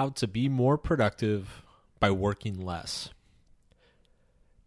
How 0.00 0.08
to 0.08 0.26
Be 0.26 0.48
More 0.48 0.78
Productive 0.78 1.62
by 1.98 2.10
Working 2.10 2.64
Less. 2.64 3.10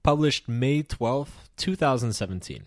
Published 0.04 0.48
May 0.48 0.84
12th, 0.84 1.50
2017. 1.58 2.66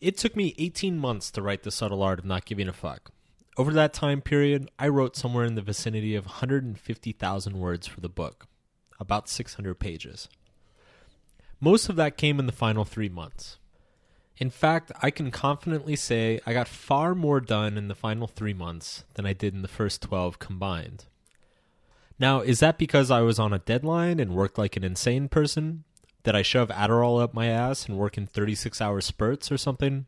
It 0.00 0.16
took 0.16 0.34
me 0.34 0.56
18 0.58 0.98
months 0.98 1.30
to 1.30 1.42
write 1.42 1.62
The 1.62 1.70
Subtle 1.70 2.02
Art 2.02 2.18
of 2.18 2.24
Not 2.24 2.44
Giving 2.44 2.66
a 2.66 2.72
Fuck. 2.72 3.12
Over 3.56 3.72
that 3.74 3.92
time 3.92 4.20
period, 4.20 4.68
I 4.80 4.88
wrote 4.88 5.14
somewhere 5.14 5.44
in 5.44 5.54
the 5.54 5.62
vicinity 5.62 6.16
of 6.16 6.26
150,000 6.26 7.56
words 7.56 7.86
for 7.86 8.00
the 8.00 8.08
book, 8.08 8.48
about 8.98 9.28
600 9.28 9.78
pages. 9.78 10.28
Most 11.60 11.88
of 11.88 11.94
that 11.94 12.16
came 12.16 12.40
in 12.40 12.46
the 12.46 12.52
final 12.52 12.84
three 12.84 13.08
months. 13.08 13.58
In 14.36 14.50
fact, 14.50 14.90
I 15.00 15.10
can 15.10 15.30
confidently 15.30 15.94
say 15.94 16.40
I 16.44 16.52
got 16.52 16.66
far 16.66 17.14
more 17.14 17.40
done 17.40 17.78
in 17.78 17.86
the 17.86 17.94
final 17.94 18.26
three 18.26 18.54
months 18.54 19.04
than 19.14 19.26
I 19.26 19.32
did 19.32 19.54
in 19.54 19.62
the 19.62 19.68
first 19.68 20.02
12 20.02 20.40
combined. 20.40 21.04
Now, 22.18 22.40
is 22.40 22.58
that 22.60 22.78
because 22.78 23.10
I 23.10 23.20
was 23.20 23.38
on 23.38 23.52
a 23.52 23.60
deadline 23.60 24.18
and 24.18 24.34
worked 24.34 24.58
like 24.58 24.76
an 24.76 24.82
insane 24.82 25.28
person? 25.28 25.84
Did 26.24 26.34
I 26.34 26.42
shove 26.42 26.68
Adderall 26.68 27.22
up 27.22 27.32
my 27.32 27.46
ass 27.46 27.86
and 27.86 27.96
work 27.96 28.18
in 28.18 28.26
36 28.26 28.80
hour 28.80 29.00
spurts 29.00 29.52
or 29.52 29.56
something? 29.56 30.06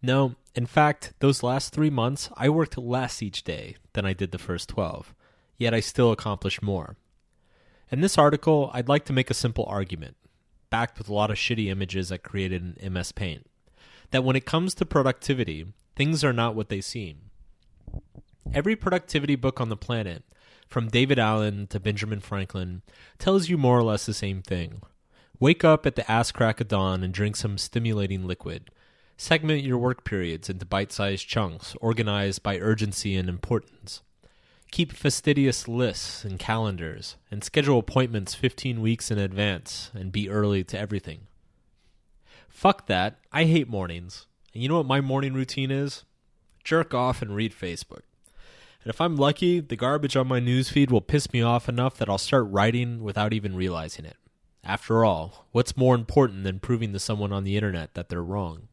No, 0.00 0.34
in 0.56 0.66
fact, 0.66 1.12
those 1.20 1.44
last 1.44 1.72
three 1.72 1.90
months, 1.90 2.30
I 2.36 2.48
worked 2.48 2.76
less 2.76 3.22
each 3.22 3.44
day 3.44 3.76
than 3.92 4.04
I 4.04 4.12
did 4.12 4.32
the 4.32 4.38
first 4.38 4.68
12, 4.70 5.14
yet 5.56 5.72
I 5.72 5.80
still 5.80 6.10
accomplished 6.10 6.62
more. 6.62 6.96
In 7.92 8.00
this 8.00 8.18
article, 8.18 8.70
I'd 8.72 8.88
like 8.88 9.04
to 9.04 9.12
make 9.12 9.30
a 9.30 9.34
simple 9.34 9.66
argument, 9.66 10.16
backed 10.70 10.98
with 10.98 11.08
a 11.08 11.14
lot 11.14 11.30
of 11.30 11.36
shitty 11.36 11.68
images 11.68 12.10
I 12.10 12.16
created 12.16 12.76
in 12.80 12.92
MS 12.92 13.12
Paint 13.12 13.46
that 14.12 14.24
when 14.24 14.36
it 14.36 14.46
comes 14.46 14.74
to 14.74 14.86
productivity, 14.86 15.66
things 15.96 16.22
are 16.22 16.32
not 16.32 16.54
what 16.54 16.68
they 16.68 16.80
seem. 16.80 17.30
Every 18.54 18.76
productivity 18.76 19.34
book 19.34 19.60
on 19.60 19.68
the 19.68 19.76
planet, 19.76 20.22
from 20.68 20.88
David 20.88 21.18
Allen 21.18 21.66
to 21.68 21.80
Benjamin 21.80 22.20
Franklin, 22.20 22.82
tells 23.18 23.48
you 23.48 23.58
more 23.58 23.78
or 23.78 23.82
less 23.82 24.06
the 24.06 24.14
same 24.14 24.42
thing. 24.42 24.82
Wake 25.40 25.64
up 25.64 25.86
at 25.86 25.96
the 25.96 26.10
ass 26.10 26.30
crack 26.30 26.60
of 26.60 26.68
dawn 26.68 27.02
and 27.02 27.12
drink 27.12 27.36
some 27.36 27.58
stimulating 27.58 28.26
liquid. 28.26 28.70
Segment 29.16 29.64
your 29.64 29.78
work 29.78 30.04
periods 30.04 30.48
into 30.48 30.66
bite 30.66 30.92
sized 30.92 31.26
chunks, 31.26 31.74
organized 31.80 32.42
by 32.42 32.58
urgency 32.58 33.16
and 33.16 33.28
importance. 33.28 34.02
Keep 34.70 34.92
fastidious 34.92 35.68
lists 35.68 36.24
and 36.24 36.38
calendars, 36.38 37.16
and 37.30 37.44
schedule 37.44 37.78
appointments 37.78 38.34
15 38.34 38.80
weeks 38.80 39.10
in 39.10 39.18
advance, 39.18 39.90
and 39.94 40.12
be 40.12 40.30
early 40.30 40.64
to 40.64 40.78
everything. 40.78 41.26
Fuck 42.52 42.86
that. 42.86 43.18
I 43.32 43.44
hate 43.44 43.68
mornings. 43.68 44.26
And 44.54 44.62
you 44.62 44.68
know 44.68 44.76
what 44.76 44.86
my 44.86 45.00
morning 45.00 45.34
routine 45.34 45.72
is? 45.72 46.04
Jerk 46.62 46.94
off 46.94 47.20
and 47.20 47.34
read 47.34 47.52
Facebook. 47.52 48.02
And 48.84 48.90
if 48.90 49.00
I'm 49.00 49.16
lucky, 49.16 49.58
the 49.58 49.74
garbage 49.74 50.16
on 50.16 50.28
my 50.28 50.38
newsfeed 50.38 50.90
will 50.90 51.00
piss 51.00 51.32
me 51.32 51.42
off 51.42 51.68
enough 51.68 51.96
that 51.96 52.08
I'll 52.08 52.18
start 52.18 52.46
writing 52.48 53.02
without 53.02 53.32
even 53.32 53.56
realizing 53.56 54.04
it. 54.04 54.16
After 54.62 55.04
all, 55.04 55.46
what's 55.50 55.76
more 55.76 55.94
important 55.94 56.44
than 56.44 56.60
proving 56.60 56.92
to 56.92 57.00
someone 57.00 57.32
on 57.32 57.42
the 57.42 57.56
internet 57.56 57.94
that 57.94 58.08
they're 58.08 58.22
wrong? 58.22 58.68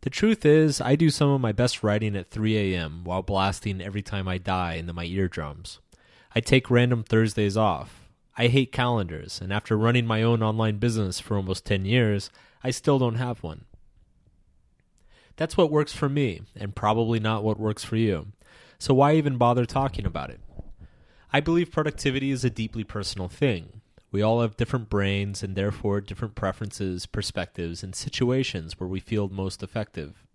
The 0.00 0.10
truth 0.10 0.44
is, 0.44 0.80
I 0.80 0.96
do 0.96 1.10
some 1.10 1.28
of 1.28 1.40
my 1.40 1.52
best 1.52 1.82
writing 1.82 2.16
at 2.16 2.30
3 2.30 2.74
a.m. 2.74 3.04
while 3.04 3.22
blasting 3.22 3.80
Every 3.80 4.02
Time 4.02 4.26
I 4.26 4.38
Die 4.38 4.74
into 4.74 4.92
my 4.92 5.04
eardrums. 5.04 5.78
I 6.34 6.40
take 6.40 6.70
random 6.70 7.04
Thursdays 7.04 7.56
off. 7.56 8.05
I 8.38 8.48
hate 8.48 8.70
calendars, 8.70 9.40
and 9.40 9.52
after 9.52 9.78
running 9.78 10.06
my 10.06 10.22
own 10.22 10.42
online 10.42 10.76
business 10.76 11.20
for 11.20 11.36
almost 11.36 11.64
10 11.64 11.86
years, 11.86 12.30
I 12.62 12.70
still 12.70 12.98
don't 12.98 13.14
have 13.14 13.42
one. 13.42 13.64
That's 15.36 15.56
what 15.56 15.70
works 15.70 15.92
for 15.92 16.08
me, 16.08 16.42
and 16.54 16.74
probably 16.74 17.18
not 17.18 17.44
what 17.44 17.58
works 17.58 17.84
for 17.84 17.96
you. 17.96 18.28
So 18.78 18.92
why 18.92 19.14
even 19.14 19.38
bother 19.38 19.64
talking 19.64 20.04
about 20.04 20.30
it? 20.30 20.40
I 21.32 21.40
believe 21.40 21.72
productivity 21.72 22.30
is 22.30 22.44
a 22.44 22.50
deeply 22.50 22.84
personal 22.84 23.28
thing. 23.28 23.80
We 24.10 24.22
all 24.22 24.42
have 24.42 24.56
different 24.56 24.88
brains 24.88 25.42
and 25.42 25.56
therefore 25.56 26.00
different 26.00 26.34
preferences, 26.34 27.06
perspectives, 27.06 27.82
and 27.82 27.94
situations 27.94 28.78
where 28.78 28.88
we 28.88 29.00
feel 29.00 29.28
most 29.28 29.62
effective. 29.62 30.25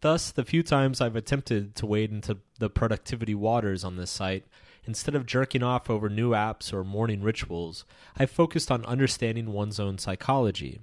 Thus, 0.00 0.30
the 0.30 0.44
few 0.44 0.62
times 0.62 1.00
I've 1.00 1.16
attempted 1.16 1.74
to 1.76 1.86
wade 1.86 2.10
into 2.10 2.38
the 2.58 2.70
productivity 2.70 3.34
waters 3.34 3.84
on 3.84 3.96
this 3.96 4.10
site, 4.10 4.44
instead 4.84 5.14
of 5.14 5.26
jerking 5.26 5.62
off 5.62 5.88
over 5.88 6.08
new 6.08 6.30
apps 6.30 6.72
or 6.72 6.84
morning 6.84 7.22
rituals, 7.22 7.84
I've 8.16 8.30
focused 8.30 8.70
on 8.70 8.84
understanding 8.84 9.52
one's 9.52 9.80
own 9.80 9.98
psychology 9.98 10.80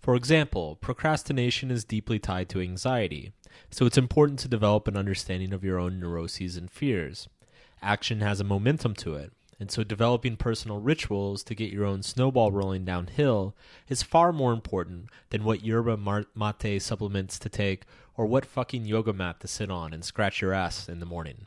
for 0.00 0.16
example, 0.16 0.76
procrastination 0.76 1.70
is 1.70 1.84
deeply 1.84 2.18
tied 2.18 2.48
to 2.50 2.60
anxiety, 2.60 3.32
so 3.70 3.84
it's 3.84 3.98
important 3.98 4.38
to 4.40 4.48
develop 4.48 4.88
an 4.88 4.96
understanding 4.96 5.52
of 5.52 5.62
your 5.62 5.78
own 5.78 6.00
neuroses 6.00 6.56
and 6.56 6.70
fears. 6.70 7.28
Action 7.82 8.20
has 8.20 8.40
a 8.40 8.44
momentum 8.44 8.94
to 8.94 9.14
it, 9.14 9.32
and 9.60 9.70
so 9.70 9.84
developing 9.84 10.38
personal 10.38 10.80
rituals 10.80 11.44
to 11.44 11.54
get 11.54 11.70
your 11.70 11.84
own 11.84 12.02
snowball 12.02 12.50
rolling 12.50 12.84
downhill 12.84 13.54
is 13.88 14.02
far 14.02 14.32
more 14.32 14.54
important 14.54 15.10
than 15.28 15.44
what 15.44 15.62
yerba 15.62 15.98
mate 15.98 16.82
supplements 16.82 17.38
to 17.38 17.50
take 17.50 17.84
or 18.16 18.24
what 18.24 18.46
fucking 18.46 18.86
yoga 18.86 19.12
mat 19.12 19.38
to 19.38 19.46
sit 19.46 19.70
on 19.70 19.92
and 19.92 20.02
scratch 20.02 20.40
your 20.40 20.54
ass 20.54 20.88
in 20.88 20.98
the 20.98 21.06
morning. 21.06 21.46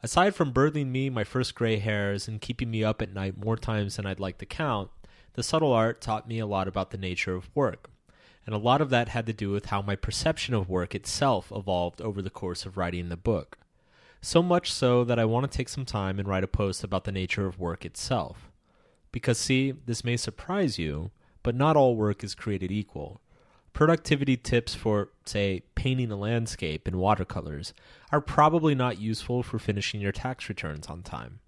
Aside 0.00 0.34
from 0.34 0.52
birthing 0.52 0.86
me 0.86 1.10
my 1.10 1.24
first 1.24 1.56
gray 1.56 1.78
hairs 1.78 2.28
and 2.28 2.40
keeping 2.40 2.70
me 2.70 2.84
up 2.84 3.02
at 3.02 3.12
night 3.12 3.36
more 3.36 3.56
times 3.56 3.96
than 3.96 4.06
I'd 4.06 4.20
like 4.20 4.38
to 4.38 4.46
count, 4.46 4.90
the 5.34 5.42
subtle 5.42 5.72
art 5.72 6.00
taught 6.00 6.28
me 6.28 6.38
a 6.38 6.46
lot 6.46 6.68
about 6.68 6.90
the 6.90 6.98
nature 6.98 7.34
of 7.34 7.50
work. 7.54 7.90
And 8.44 8.54
a 8.54 8.58
lot 8.58 8.80
of 8.80 8.90
that 8.90 9.08
had 9.08 9.26
to 9.26 9.32
do 9.32 9.50
with 9.50 9.66
how 9.66 9.82
my 9.82 9.94
perception 9.94 10.54
of 10.54 10.68
work 10.68 10.94
itself 10.94 11.52
evolved 11.54 12.00
over 12.00 12.20
the 12.20 12.30
course 12.30 12.66
of 12.66 12.76
writing 12.76 13.08
the 13.08 13.16
book. 13.16 13.58
So 14.22 14.42
much 14.42 14.72
so 14.72 15.04
that 15.04 15.18
I 15.18 15.26
want 15.26 15.50
to 15.50 15.56
take 15.56 15.68
some 15.68 15.84
time 15.84 16.18
and 16.18 16.26
write 16.26 16.44
a 16.44 16.48
post 16.48 16.82
about 16.82 17.04
the 17.04 17.12
nature 17.12 17.46
of 17.46 17.58
work 17.58 17.84
itself. 17.84 18.50
Because, 19.10 19.38
see, 19.38 19.72
this 19.72 20.04
may 20.04 20.16
surprise 20.16 20.78
you, 20.78 21.10
but 21.42 21.54
not 21.54 21.76
all 21.76 21.96
work 21.96 22.24
is 22.24 22.34
created 22.34 22.70
equal. 22.70 23.20
Productivity 23.74 24.36
tips 24.36 24.74
for, 24.74 25.10
say, 25.26 25.64
painting 25.74 26.10
a 26.10 26.16
landscape 26.16 26.88
in 26.88 26.96
watercolors 26.98 27.74
are 28.10 28.20
probably 28.20 28.74
not 28.74 29.00
useful 29.00 29.42
for 29.42 29.58
finishing 29.58 30.00
your 30.00 30.12
tax 30.12 30.48
returns 30.48 30.86
on 30.86 31.02
time 31.02 31.40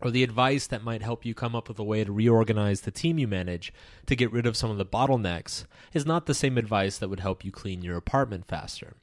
or 0.00 0.10
the 0.10 0.22
advice 0.22 0.66
that 0.66 0.84
might 0.84 1.02
help 1.02 1.24
you 1.24 1.34
come 1.34 1.54
up 1.54 1.68
with 1.68 1.78
a 1.78 1.84
way 1.84 2.04
to 2.04 2.12
reorganize 2.12 2.82
the 2.82 2.90
team 2.90 3.18
you 3.18 3.26
manage 3.26 3.72
to 4.06 4.16
get 4.16 4.30
rid 4.30 4.46
of 4.46 4.56
some 4.56 4.70
of 4.70 4.76
the 4.76 4.86
bottlenecks 4.86 5.64
is 5.92 6.04
not 6.04 6.26
the 6.26 6.34
same 6.34 6.58
advice 6.58 6.98
that 6.98 7.08
would 7.08 7.20
help 7.20 7.44
you 7.44 7.50
clean 7.50 7.82
your 7.82 7.96
apartment 7.96 8.46
faster. 8.46 8.94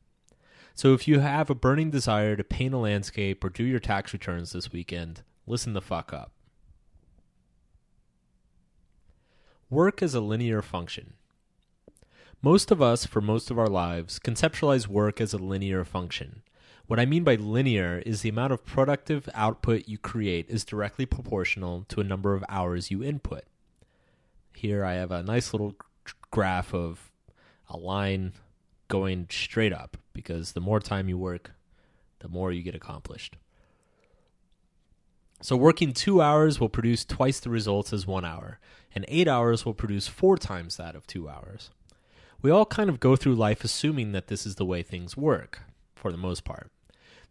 So 0.74 0.94
if 0.94 1.08
you 1.08 1.20
have 1.20 1.50
a 1.50 1.56
burning 1.56 1.92
desire 1.92 2.36
to 2.36 2.44
paint 2.44 2.74
a 2.74 2.78
landscape 2.78 3.44
or 3.44 3.50
do 3.50 3.64
your 3.64 3.80
tax 3.80 4.14
returns 4.14 4.52
this 4.52 4.72
weekend, 4.72 5.22
listen 5.46 5.74
the 5.74 5.82
fuck 5.82 6.12
up. 6.12 6.32
Work 9.70 10.02
is 10.02 10.14
a 10.14 10.22
linear 10.22 10.62
function. 10.62 11.14
Most 12.42 12.72
of 12.72 12.82
us, 12.82 13.06
for 13.06 13.22
most 13.22 13.50
of 13.50 13.58
our 13.58 13.70
lives, 13.70 14.20
conceptualize 14.20 14.88
work 14.88 15.22
as 15.22 15.34
a 15.34 15.38
linear 15.38 15.84
function 15.84 16.42
what 16.88 17.00
I 17.00 17.06
mean 17.06 17.24
by 17.24 17.36
linear 17.36 18.04
is 18.06 18.22
the 18.22 18.30
amount 18.30 18.54
of 18.54 18.66
productive 18.66 19.30
output 19.34 19.88
you 19.88 19.98
create 19.98 20.50
is 20.50 20.66
directly 20.66 21.06
proportional 21.06 21.86
to 21.90 22.02
a 22.02 22.04
number 22.04 22.34
of 22.34 22.44
hours 22.50 22.92
you 22.92 23.04
input. 23.04 23.46
Here 24.54 24.84
I 24.84 24.94
have 24.94 25.12
a 25.12 25.24
nice 25.24 25.54
little 25.54 25.76
graph 26.30 26.74
of 26.74 27.12
a 27.70 27.78
line 27.78 28.34
going 28.94 29.26
straight 29.32 29.74
up 29.74 29.98
because 30.14 30.52
the 30.52 30.62
more 30.62 30.80
time 30.80 31.10
you 31.10 31.18
work, 31.18 31.54
the 32.20 32.28
more 32.28 32.52
you 32.52 32.62
get 32.62 32.76
accomplished. 32.76 33.38
So, 35.42 35.56
working 35.56 35.94
two 35.94 36.22
hours 36.22 36.60
will 36.60 36.70
produce 36.70 37.04
twice 37.04 37.40
the 37.40 37.50
results 37.50 37.92
as 37.92 38.06
one 38.06 38.24
hour, 38.24 38.60
and 38.94 39.04
eight 39.08 39.28
hours 39.28 39.66
will 39.66 39.74
produce 39.74 40.08
four 40.08 40.38
times 40.38 40.78
that 40.78 40.96
of 40.96 41.08
two 41.08 41.28
hours. 41.28 41.72
We 42.44 42.52
all 42.52 42.68
kind 42.68 42.88
of 42.88 43.00
go 43.00 43.16
through 43.16 43.34
life 43.34 43.64
assuming 43.64 44.12
that 44.12 44.28
this 44.28 44.46
is 44.46 44.56
the 44.56 44.66
way 44.66 44.84
things 44.84 45.18
work, 45.18 45.62
for 45.96 46.12
the 46.12 46.18
most 46.28 46.44
part. 46.44 46.70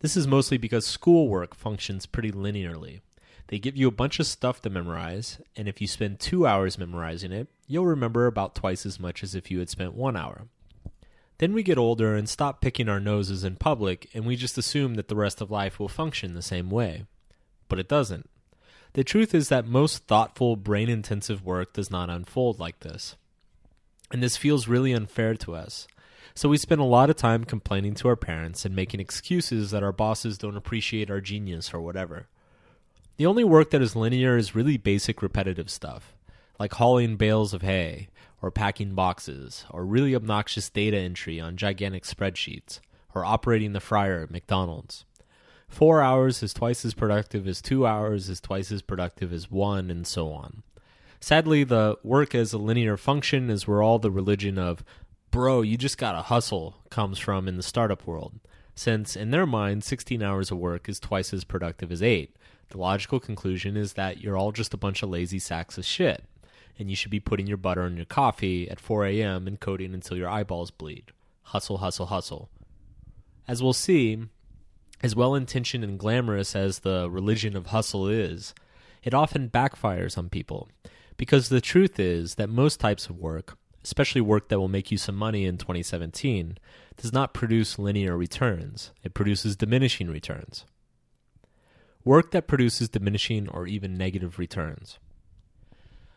This 0.00 0.16
is 0.16 0.26
mostly 0.26 0.58
because 0.58 0.84
schoolwork 0.84 1.54
functions 1.54 2.06
pretty 2.06 2.32
linearly. 2.32 3.02
They 3.46 3.60
give 3.60 3.76
you 3.76 3.86
a 3.86 3.92
bunch 4.02 4.18
of 4.18 4.26
stuff 4.26 4.60
to 4.62 4.68
memorize, 4.68 5.38
and 5.54 5.68
if 5.68 5.80
you 5.80 5.86
spend 5.86 6.18
two 6.18 6.44
hours 6.44 6.76
memorizing 6.76 7.30
it, 7.30 7.46
you'll 7.68 7.86
remember 7.86 8.26
about 8.26 8.56
twice 8.56 8.84
as 8.84 8.98
much 8.98 9.22
as 9.22 9.36
if 9.36 9.48
you 9.48 9.60
had 9.60 9.70
spent 9.70 9.94
one 9.94 10.16
hour. 10.16 10.48
Then 11.42 11.54
we 11.54 11.64
get 11.64 11.76
older 11.76 12.14
and 12.14 12.28
stop 12.28 12.60
picking 12.60 12.88
our 12.88 13.00
noses 13.00 13.42
in 13.42 13.56
public, 13.56 14.08
and 14.14 14.24
we 14.24 14.36
just 14.36 14.56
assume 14.56 14.94
that 14.94 15.08
the 15.08 15.16
rest 15.16 15.40
of 15.40 15.50
life 15.50 15.80
will 15.80 15.88
function 15.88 16.34
the 16.34 16.40
same 16.40 16.70
way. 16.70 17.02
But 17.66 17.80
it 17.80 17.88
doesn't. 17.88 18.30
The 18.92 19.02
truth 19.02 19.34
is 19.34 19.48
that 19.48 19.66
most 19.66 20.06
thoughtful, 20.06 20.54
brain 20.54 20.88
intensive 20.88 21.44
work 21.44 21.72
does 21.72 21.90
not 21.90 22.10
unfold 22.10 22.60
like 22.60 22.78
this. 22.78 23.16
And 24.12 24.22
this 24.22 24.36
feels 24.36 24.68
really 24.68 24.92
unfair 24.92 25.34
to 25.34 25.56
us. 25.56 25.88
So 26.32 26.48
we 26.48 26.58
spend 26.58 26.80
a 26.80 26.84
lot 26.84 27.10
of 27.10 27.16
time 27.16 27.42
complaining 27.42 27.94
to 27.94 28.06
our 28.06 28.14
parents 28.14 28.64
and 28.64 28.76
making 28.76 29.00
excuses 29.00 29.72
that 29.72 29.82
our 29.82 29.90
bosses 29.90 30.38
don't 30.38 30.56
appreciate 30.56 31.10
our 31.10 31.20
genius 31.20 31.74
or 31.74 31.80
whatever. 31.80 32.28
The 33.16 33.26
only 33.26 33.42
work 33.42 33.70
that 33.70 33.82
is 33.82 33.96
linear 33.96 34.36
is 34.36 34.54
really 34.54 34.76
basic 34.76 35.20
repetitive 35.20 35.70
stuff, 35.70 36.14
like 36.60 36.74
hauling 36.74 37.16
bales 37.16 37.52
of 37.52 37.62
hay, 37.62 38.06
or 38.42 38.50
packing 38.50 38.94
boxes, 38.94 39.64
or 39.70 39.86
really 39.86 40.14
obnoxious 40.14 40.68
data 40.68 40.98
entry 40.98 41.40
on 41.40 41.56
gigantic 41.56 42.02
spreadsheets, 42.02 42.80
or 43.14 43.24
operating 43.24 43.72
the 43.72 43.80
fryer 43.80 44.24
at 44.24 44.30
McDonald's. 44.30 45.04
Four 45.68 46.02
hours 46.02 46.42
is 46.42 46.52
twice 46.52 46.84
as 46.84 46.92
productive 46.92 47.48
as 47.48 47.62
two 47.62 47.86
hours, 47.86 48.28
is 48.28 48.40
twice 48.40 48.70
as 48.70 48.82
productive 48.82 49.32
as 49.32 49.50
one, 49.50 49.90
and 49.90 50.06
so 50.06 50.32
on. 50.32 50.64
Sadly, 51.20 51.62
the 51.62 51.96
work 52.02 52.34
as 52.34 52.52
a 52.52 52.58
linear 52.58 52.96
function 52.96 53.48
is 53.48 53.66
where 53.66 53.80
all 53.80 54.00
the 54.00 54.10
religion 54.10 54.58
of, 54.58 54.84
bro, 55.30 55.62
you 55.62 55.78
just 55.78 55.96
gotta 55.96 56.20
hustle 56.20 56.82
comes 56.90 57.18
from 57.18 57.46
in 57.46 57.56
the 57.56 57.62
startup 57.62 58.06
world, 58.06 58.40
since 58.74 59.16
in 59.16 59.30
their 59.30 59.46
mind, 59.46 59.84
16 59.84 60.22
hours 60.22 60.50
of 60.50 60.58
work 60.58 60.88
is 60.88 60.98
twice 60.98 61.32
as 61.32 61.44
productive 61.44 61.92
as 61.92 62.02
8. 62.02 62.34
The 62.70 62.78
logical 62.78 63.20
conclusion 63.20 63.76
is 63.76 63.92
that 63.92 64.20
you're 64.20 64.36
all 64.36 64.50
just 64.50 64.74
a 64.74 64.78
bunch 64.78 65.02
of 65.02 65.10
lazy 65.10 65.38
sacks 65.38 65.78
of 65.78 65.84
shit, 65.84 66.24
and 66.78 66.90
you 66.90 66.96
should 66.96 67.10
be 67.10 67.20
putting 67.20 67.46
your 67.46 67.56
butter 67.56 67.86
in 67.86 67.96
your 67.96 68.06
coffee 68.06 68.68
at 68.70 68.80
4 68.80 69.06
a.m. 69.06 69.46
and 69.46 69.60
coding 69.60 69.94
until 69.94 70.16
your 70.16 70.28
eyeballs 70.28 70.70
bleed. 70.70 71.12
Hustle, 71.42 71.78
hustle, 71.78 72.06
hustle. 72.06 72.48
As 73.46 73.62
we'll 73.62 73.72
see, 73.72 74.18
as 75.02 75.16
well 75.16 75.34
intentioned 75.34 75.84
and 75.84 75.98
glamorous 75.98 76.54
as 76.54 76.80
the 76.80 77.10
religion 77.10 77.56
of 77.56 77.66
hustle 77.66 78.08
is, 78.08 78.54
it 79.02 79.14
often 79.14 79.50
backfires 79.50 80.16
on 80.16 80.28
people. 80.28 80.68
Because 81.16 81.48
the 81.48 81.60
truth 81.60 81.98
is 81.98 82.36
that 82.36 82.48
most 82.48 82.80
types 82.80 83.06
of 83.06 83.18
work, 83.18 83.58
especially 83.84 84.20
work 84.20 84.48
that 84.48 84.58
will 84.58 84.68
make 84.68 84.90
you 84.90 84.98
some 84.98 85.16
money 85.16 85.44
in 85.44 85.58
2017, 85.58 86.56
does 86.96 87.12
not 87.12 87.34
produce 87.34 87.78
linear 87.78 88.16
returns. 88.16 88.92
It 89.02 89.14
produces 89.14 89.56
diminishing 89.56 90.08
returns. 90.08 90.64
Work 92.04 92.30
that 92.32 92.46
produces 92.46 92.88
diminishing 92.88 93.48
or 93.48 93.66
even 93.66 93.96
negative 93.96 94.38
returns. 94.38 94.98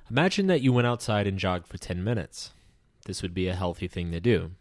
Imagine 0.09 0.47
that 0.47 0.61
you 0.61 0.71
went 0.71 0.87
outside 0.87 1.25
and 1.25 1.39
jogged 1.39 1.67
for 1.67 1.77
10 1.77 2.03
minutes. 2.03 2.51
This 3.05 3.21
would 3.21 3.33
be 3.33 3.47
a 3.47 3.55
healthy 3.55 3.87
thing 3.87 4.11
to 4.11 4.19
do. 4.19 4.51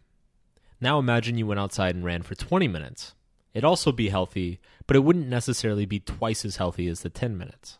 Now 0.81 0.97
imagine 0.99 1.37
you 1.37 1.47
went 1.47 1.59
outside 1.59 1.95
and 1.95 2.03
ran 2.03 2.23
for 2.23 2.35
20 2.35 2.67
minutes. 2.67 3.13
It'd 3.53 3.63
also 3.63 3.91
be 3.91 4.09
healthy, 4.09 4.59
but 4.87 4.95
it 4.95 5.03
wouldn't 5.03 5.27
necessarily 5.27 5.85
be 5.85 5.99
twice 5.99 6.45
as 6.45 6.57
healthy 6.57 6.87
as 6.87 7.01
the 7.01 7.09
10 7.09 7.37
minutes. 7.37 7.77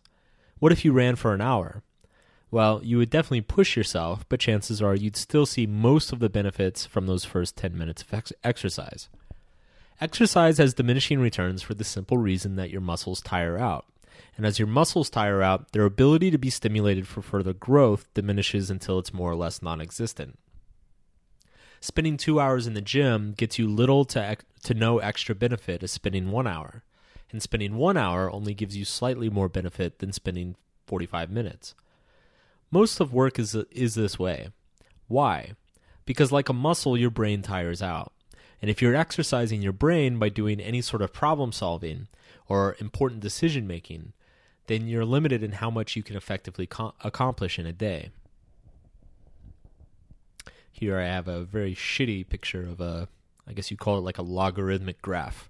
What 0.59 0.71
if 0.71 0.85
you 0.85 0.94
ran 0.94 1.15
for 1.15 1.33
an 1.33 1.41
hour? 1.41 1.83
Well, 2.51 2.81
you 2.83 2.97
would 2.97 3.09
definitely 3.09 3.41
push 3.41 3.75
yourself, 3.75 4.25
but 4.29 4.39
chances 4.39 4.81
are 4.81 4.95
you'd 4.95 5.17
still 5.17 5.45
see 5.45 5.65
most 5.65 6.13
of 6.13 6.19
the 6.19 6.29
benefits 6.29 6.85
from 6.85 7.07
those 7.07 7.25
first 7.25 7.57
10 7.57 7.77
minutes 7.77 8.03
of 8.03 8.13
ex- 8.13 8.33
exercise. 8.44 9.09
Exercise 10.00 10.57
has 10.57 10.73
diminishing 10.73 11.19
returns 11.19 11.62
for 11.62 11.73
the 11.73 11.83
simple 11.83 12.17
reason 12.17 12.56
that 12.56 12.69
your 12.69 12.81
muscles 12.81 13.21
tire 13.21 13.57
out. 13.57 13.85
And 14.38 14.46
as 14.46 14.60
your 14.60 14.68
muscles 14.68 15.10
tire 15.10 15.42
out, 15.42 15.72
their 15.72 15.86
ability 15.86 16.30
to 16.32 16.38
be 16.38 16.50
stimulated 16.50 17.08
for 17.08 17.22
further 17.22 17.54
growth 17.54 18.08
diminishes 18.14 18.70
until 18.70 19.00
it's 19.00 19.14
more 19.14 19.32
or 19.32 19.36
less 19.36 19.62
non 19.62 19.80
existent 19.80 20.38
spending 21.86 22.18
two 22.18 22.40
hours 22.40 22.66
in 22.66 22.74
the 22.74 22.82
gym 22.82 23.34
gets 23.38 23.60
you 23.60 23.68
little 23.68 24.06
to, 24.06 24.38
to 24.64 24.74
no 24.74 24.98
extra 24.98 25.36
benefit 25.36 25.84
as 25.84 25.92
spending 25.92 26.32
one 26.32 26.48
hour. 26.48 26.84
And 27.32 27.42
spending 27.42 27.76
one 27.76 27.96
hour 27.96 28.32
only 28.32 28.54
gives 28.54 28.76
you 28.76 28.86
slightly 28.86 29.30
more 29.30 29.50
benefit 29.50 30.00
than 30.00 30.12
spending 30.12 30.56
45 30.88 31.30
minutes. 31.30 31.76
Most 32.72 33.00
of 33.00 33.14
work 33.14 33.38
is, 33.38 33.56
is 33.72 33.96
this 33.96 34.18
way. 34.18 34.50
Why? 35.08 35.54
Because, 36.06 36.32
like 36.32 36.50
a 36.50 36.54
muscle, 36.54 36.98
your 36.98 37.10
brain 37.10 37.42
tires 37.42 37.82
out. 37.82 38.14
And 38.62 38.72
if 38.72 38.82
you're 38.82 38.96
exercising 38.96 39.62
your 39.62 39.74
brain 39.74 40.18
by 40.18 40.30
doing 40.30 40.60
any 40.60 40.82
sort 40.82 41.02
of 41.02 41.14
problem 41.14 41.52
solving 41.52 42.08
or 42.48 42.76
important 42.80 43.22
decision 43.22 43.68
making, 43.68 44.14
then 44.67 44.88
you're 44.88 45.06
limited 45.06 45.44
in 45.44 45.53
how 45.53 45.69
much 45.69 45.95
you 45.95 46.03
can 46.03 46.15
effectively 46.15 46.65
co- 46.65 46.94
accomplish 47.03 47.59
in 47.59 47.65
a 47.65 47.73
day. 47.73 48.12
Here 50.71 51.00
I 51.00 51.06
have 51.06 51.27
a 51.27 51.44
very 51.44 51.73
shitty 51.73 52.27
picture 52.27 52.63
of 52.63 52.81
a, 52.81 53.07
I 53.47 53.53
guess 53.53 53.71
you 53.71 53.77
call 53.77 53.97
it 53.97 54.01
like 54.01 54.17
a 54.17 54.23
logarithmic 54.23 55.01
graph. 55.01 55.50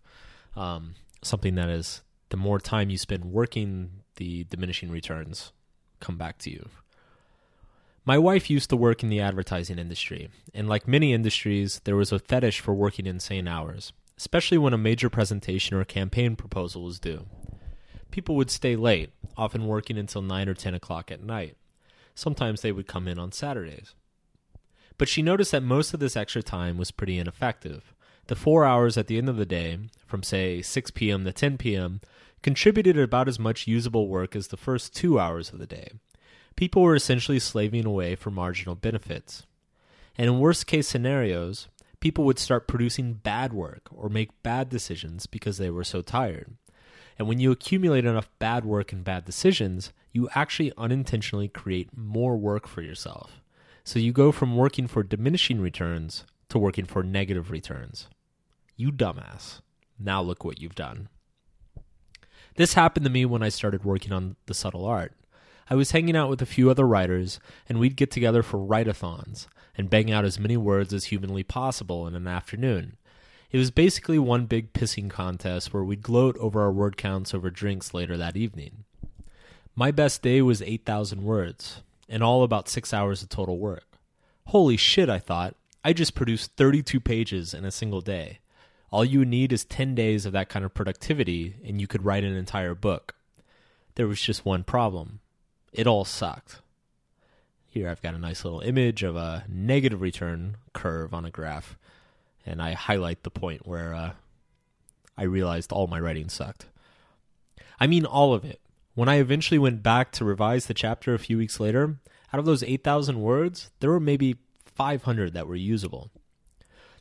Um, 0.55 0.95
something 1.23 1.55
that 1.55 1.69
is 1.69 2.01
the 2.29 2.37
more 2.37 2.59
time 2.59 2.89
you 2.89 2.97
spend 2.97 3.25
working, 3.25 4.03
the 4.17 4.43
diminishing 4.45 4.89
returns 4.91 5.51
come 5.99 6.17
back 6.17 6.37
to 6.39 6.51
you. 6.51 6.69
My 8.05 8.19
wife 8.19 8.51
used 8.51 8.69
to 8.69 8.77
work 8.77 9.01
in 9.01 9.09
the 9.09 9.19
advertising 9.19 9.79
industry, 9.79 10.29
and 10.53 10.69
like 10.69 10.87
many 10.87 11.11
industries, 11.11 11.81
there 11.85 11.95
was 11.95 12.11
a 12.11 12.19
fetish 12.19 12.59
for 12.59 12.73
working 12.73 13.07
insane 13.07 13.47
hours, 13.47 13.93
especially 14.15 14.59
when 14.59 14.73
a 14.73 14.77
major 14.77 15.09
presentation 15.09 15.75
or 15.75 15.83
campaign 15.85 16.35
proposal 16.35 16.83
was 16.83 16.99
due. 16.99 17.25
People 18.15 18.37
would 18.37 18.49
stay 18.49 18.77
late, 18.77 19.09
often 19.35 19.67
working 19.67 19.97
until 19.97 20.21
9 20.21 20.47
or 20.47 20.53
10 20.53 20.73
o'clock 20.73 21.11
at 21.11 21.21
night. 21.21 21.57
Sometimes 22.13 22.61
they 22.61 22.71
would 22.71 22.87
come 22.87 23.09
in 23.09 23.19
on 23.19 23.33
Saturdays. 23.33 23.93
But 24.97 25.09
she 25.09 25.21
noticed 25.21 25.51
that 25.51 25.63
most 25.63 25.93
of 25.93 25.99
this 25.99 26.15
extra 26.15 26.41
time 26.41 26.77
was 26.77 26.91
pretty 26.91 27.19
ineffective. 27.19 27.93
The 28.27 28.37
four 28.37 28.63
hours 28.63 28.97
at 28.97 29.07
the 29.07 29.17
end 29.17 29.27
of 29.27 29.35
the 29.35 29.45
day, 29.45 29.79
from 30.07 30.23
say 30.23 30.61
6 30.61 30.91
p.m. 30.91 31.25
to 31.25 31.33
10 31.33 31.57
p.m., 31.57 31.99
contributed 32.41 32.97
about 32.97 33.27
as 33.27 33.37
much 33.37 33.67
usable 33.67 34.07
work 34.07 34.33
as 34.33 34.47
the 34.47 34.55
first 34.55 34.95
two 34.95 35.19
hours 35.19 35.51
of 35.51 35.59
the 35.59 35.67
day. 35.67 35.89
People 36.55 36.83
were 36.83 36.95
essentially 36.95 37.39
slaving 37.39 37.85
away 37.85 38.15
for 38.15 38.31
marginal 38.31 38.75
benefits. 38.75 39.45
And 40.17 40.27
in 40.27 40.39
worst 40.39 40.67
case 40.67 40.87
scenarios, 40.87 41.67
people 41.99 42.23
would 42.23 42.39
start 42.39 42.65
producing 42.65 43.15
bad 43.15 43.51
work 43.51 43.89
or 43.91 44.07
make 44.07 44.41
bad 44.41 44.69
decisions 44.69 45.25
because 45.25 45.57
they 45.57 45.69
were 45.69 45.83
so 45.83 46.01
tired. 46.01 46.55
And 47.17 47.27
when 47.27 47.39
you 47.39 47.51
accumulate 47.51 48.05
enough 48.05 48.29
bad 48.39 48.65
work 48.65 48.91
and 48.91 49.03
bad 49.03 49.25
decisions, 49.25 49.93
you 50.11 50.29
actually 50.35 50.73
unintentionally 50.77 51.47
create 51.47 51.95
more 51.95 52.37
work 52.37 52.67
for 52.67 52.81
yourself. 52.81 53.41
So 53.83 53.99
you 53.99 54.11
go 54.11 54.31
from 54.31 54.57
working 54.57 54.87
for 54.87 55.03
diminishing 55.03 55.61
returns 55.61 56.25
to 56.49 56.57
working 56.57 56.85
for 56.85 57.03
negative 57.03 57.51
returns. 57.51 58.07
You 58.75 58.91
dumbass. 58.91 59.61
Now 59.97 60.21
look 60.21 60.43
what 60.43 60.59
you've 60.59 60.75
done. 60.75 61.07
This 62.55 62.73
happened 62.73 63.05
to 63.05 63.11
me 63.11 63.25
when 63.25 63.43
I 63.43 63.49
started 63.49 63.83
working 63.83 64.11
on 64.11 64.35
The 64.45 64.53
Subtle 64.53 64.85
Art. 64.85 65.13
I 65.69 65.75
was 65.75 65.91
hanging 65.91 66.15
out 66.15 66.29
with 66.29 66.41
a 66.41 66.45
few 66.45 66.69
other 66.69 66.85
writers, 66.85 67.39
and 67.67 67.79
we'd 67.79 67.95
get 67.95 68.11
together 68.11 68.43
for 68.43 68.57
write-a-thons 68.57 69.47
and 69.77 69.89
bang 69.89 70.11
out 70.11 70.25
as 70.25 70.39
many 70.39 70.55
words 70.57 70.93
as 70.93 71.05
humanly 71.05 71.43
possible 71.43 72.07
in 72.07 72.15
an 72.15 72.27
afternoon. 72.27 72.97
It 73.55 73.59
was 73.59 73.71
basically 73.71 74.19
one 74.19 74.47
big 74.47 74.73
pissing 74.73 75.09
contest 75.09 75.73
where 75.73 75.85
we'd 75.85 76.01
gloat 76.01 76.35
over 76.39 76.61
our 76.61 76.73
word 76.73 76.97
counts 76.97 77.33
over 77.33 77.49
drinks 77.49 77.93
later 77.93 78.17
that 78.17 78.35
evening. 78.35 78.83
My 79.77 79.91
best 79.91 80.21
day 80.21 80.41
was 80.41 80.61
8,000 80.61 81.23
words 81.23 81.81
and 82.09 82.21
all 82.21 82.43
about 82.43 82.67
six 82.67 82.93
hours 82.93 83.23
of 83.23 83.29
total 83.29 83.57
work. 83.57 83.97
Holy 84.47 84.75
shit, 84.75 85.09
I 85.09 85.19
thought. 85.19 85.55
I 85.85 85.93
just 85.93 86.15
produced 86.15 86.51
32 86.57 86.99
pages 86.99 87.53
in 87.53 87.63
a 87.63 87.71
single 87.71 88.01
day. 88.01 88.39
All 88.91 89.05
you 89.05 89.23
need 89.23 89.53
is 89.53 89.63
10 89.63 89.95
days 89.95 90.25
of 90.25 90.33
that 90.33 90.49
kind 90.49 90.65
of 90.65 90.73
productivity, 90.73 91.55
and 91.63 91.79
you 91.79 91.87
could 91.87 92.03
write 92.03 92.25
an 92.25 92.35
entire 92.35 92.75
book. 92.75 93.15
There 93.95 94.05
was 94.05 94.19
just 94.19 94.43
one 94.43 94.65
problem 94.65 95.21
it 95.71 95.87
all 95.87 96.03
sucked. 96.03 96.59
Here 97.67 97.87
I've 97.87 98.01
got 98.01 98.15
a 98.15 98.19
nice 98.19 98.43
little 98.43 98.59
image 98.59 99.01
of 99.01 99.15
a 99.15 99.45
negative 99.47 100.01
return 100.01 100.57
curve 100.73 101.13
on 101.13 101.23
a 101.23 101.31
graph, 101.31 101.77
and 102.45 102.61
I 102.61 102.73
highlight 102.73 103.23
the 103.23 103.31
point 103.31 103.67
where 103.67 103.93
uh, 103.93 104.11
I 105.17 105.23
realized 105.23 105.71
all 105.71 105.87
my 105.87 105.99
writing 105.99 106.29
sucked. 106.29 106.67
I 107.79 107.87
mean, 107.87 108.05
all 108.05 108.33
of 108.33 108.45
it. 108.45 108.61
When 108.93 109.09
I 109.09 109.15
eventually 109.15 109.59
went 109.59 109.83
back 109.83 110.11
to 110.13 110.25
revise 110.25 110.67
the 110.67 110.73
chapter 110.73 111.13
a 111.13 111.19
few 111.19 111.37
weeks 111.37 111.59
later, 111.59 111.97
out 112.31 112.39
of 112.39 112.45
those 112.45 112.63
8,000 112.63 113.19
words, 113.19 113.71
there 113.79 113.89
were 113.89 113.99
maybe 113.99 114.37
500 114.65 115.33
that 115.33 115.47
were 115.47 115.55
usable. 115.55 116.11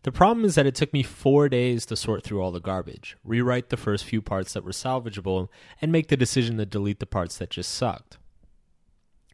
The 0.02 0.12
problem 0.12 0.44
is 0.44 0.54
that 0.54 0.66
it 0.66 0.74
took 0.74 0.92
me 0.92 1.02
four 1.02 1.48
days 1.48 1.86
to 1.86 1.96
sort 1.96 2.24
through 2.24 2.42
all 2.42 2.50
the 2.50 2.60
garbage, 2.60 3.16
rewrite 3.24 3.70
the 3.70 3.76
first 3.76 4.04
few 4.04 4.20
parts 4.20 4.52
that 4.52 4.64
were 4.64 4.70
salvageable, 4.70 5.48
and 5.80 5.90
make 5.90 6.08
the 6.08 6.16
decision 6.16 6.58
to 6.58 6.66
delete 6.66 7.00
the 7.00 7.06
parts 7.06 7.38
that 7.38 7.50
just 7.50 7.72
sucked. 7.72 8.18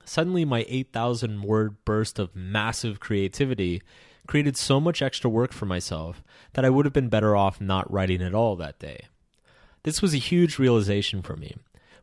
Suddenly, 0.04 0.44
my 0.44 0.64
8,000 0.68 1.42
word 1.42 1.84
burst 1.84 2.18
of 2.18 2.36
massive 2.36 3.00
creativity 3.00 3.82
created 4.30 4.56
so 4.56 4.80
much 4.80 5.02
extra 5.02 5.28
work 5.28 5.52
for 5.52 5.66
myself 5.66 6.22
that 6.52 6.64
I 6.64 6.70
would 6.70 6.86
have 6.86 6.92
been 6.92 7.08
better 7.08 7.36
off 7.36 7.60
not 7.60 7.92
writing 7.92 8.22
at 8.22 8.34
all 8.34 8.56
that 8.56 8.78
day. 8.78 9.06
This 9.82 10.00
was 10.00 10.14
a 10.14 10.18
huge 10.18 10.58
realization 10.58 11.20
for 11.20 11.36
me, 11.36 11.56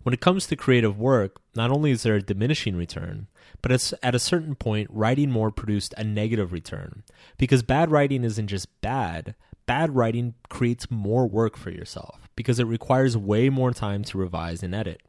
when 0.07 0.13
it 0.13 0.21
comes 0.21 0.47
to 0.47 0.55
creative 0.55 0.97
work, 0.97 1.41
not 1.53 1.69
only 1.69 1.91
is 1.91 2.03
there 2.03 2.15
a 2.15 2.21
diminishing 2.21 2.77
return, 2.77 3.27
but 3.61 3.73
at 4.01 4.15
a 4.15 4.19
certain 4.19 4.55
point, 4.55 4.89
writing 4.89 5.29
more 5.29 5.51
produced 5.51 5.93
a 5.97 6.03
negative 6.05 6.53
return. 6.53 7.03
Because 7.37 7.61
bad 7.61 7.91
writing 7.91 8.23
isn't 8.23 8.47
just 8.47 8.79
bad, 8.79 9.35
bad 9.65 9.95
writing 9.95 10.35
creates 10.49 10.89
more 10.89 11.27
work 11.27 11.57
for 11.57 11.71
yourself 11.71 12.29
because 12.37 12.57
it 12.57 12.67
requires 12.67 13.17
way 13.17 13.49
more 13.49 13.71
time 13.71 14.05
to 14.05 14.17
revise 14.17 14.63
and 14.63 14.73
edit. 14.73 15.01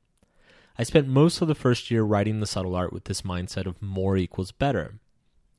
I 0.76 0.82
spent 0.82 1.06
most 1.06 1.40
of 1.40 1.46
the 1.46 1.54
first 1.54 1.92
year 1.92 2.02
writing 2.02 2.40
the 2.40 2.46
subtle 2.46 2.74
art 2.74 2.92
with 2.92 3.04
this 3.04 3.22
mindset 3.22 3.66
of 3.66 3.80
more 3.80 4.16
equals 4.16 4.50
better. 4.50 4.94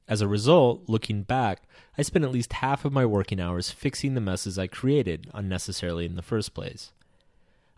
As 0.09 0.21
a 0.21 0.27
result, 0.27 0.85
looking 0.87 1.21
back, 1.21 1.61
I 1.95 2.01
spent 2.01 2.25
at 2.25 2.31
least 2.31 2.53
half 2.53 2.83
of 2.83 2.91
my 2.91 3.05
working 3.05 3.39
hours 3.39 3.69
fixing 3.69 4.15
the 4.15 4.21
messes 4.21 4.57
I 4.57 4.65
created 4.65 5.29
unnecessarily 5.35 6.07
in 6.07 6.15
the 6.15 6.23
first 6.23 6.55
place. 6.55 6.91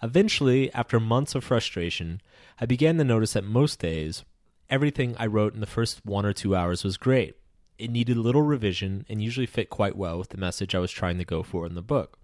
Eventually, 0.02 0.74
after 0.74 0.98
months 0.98 1.36
of 1.36 1.44
frustration, 1.44 2.22
I 2.58 2.66
began 2.66 2.98
to 2.98 3.04
notice 3.04 3.34
that 3.34 3.44
most 3.44 3.80
days, 3.80 4.24
everything 4.70 5.14
I 5.20 5.26
wrote 5.26 5.54
in 5.54 5.60
the 5.60 5.66
first 5.66 6.06
one 6.06 6.26
or 6.26 6.32
two 6.32 6.56
hours 6.56 6.86
was 6.86 6.96
great. 6.96 7.36
It 7.78 7.92
needed 7.92 8.16
little 8.16 8.44
revision 8.44 9.06
and 9.10 9.22
usually 9.22 9.46
fit 9.46 9.70
quite 9.70 9.98
well 9.98 10.18
with 10.18 10.30
the 10.30 10.38
message 10.38 10.74
I 10.74 10.80
was 10.80 10.92
trying 10.92 11.18
to 11.18 11.26
go 11.26 11.44
for 11.44 11.66
in 11.66 11.76
the 11.76 11.82
book. 11.82 12.18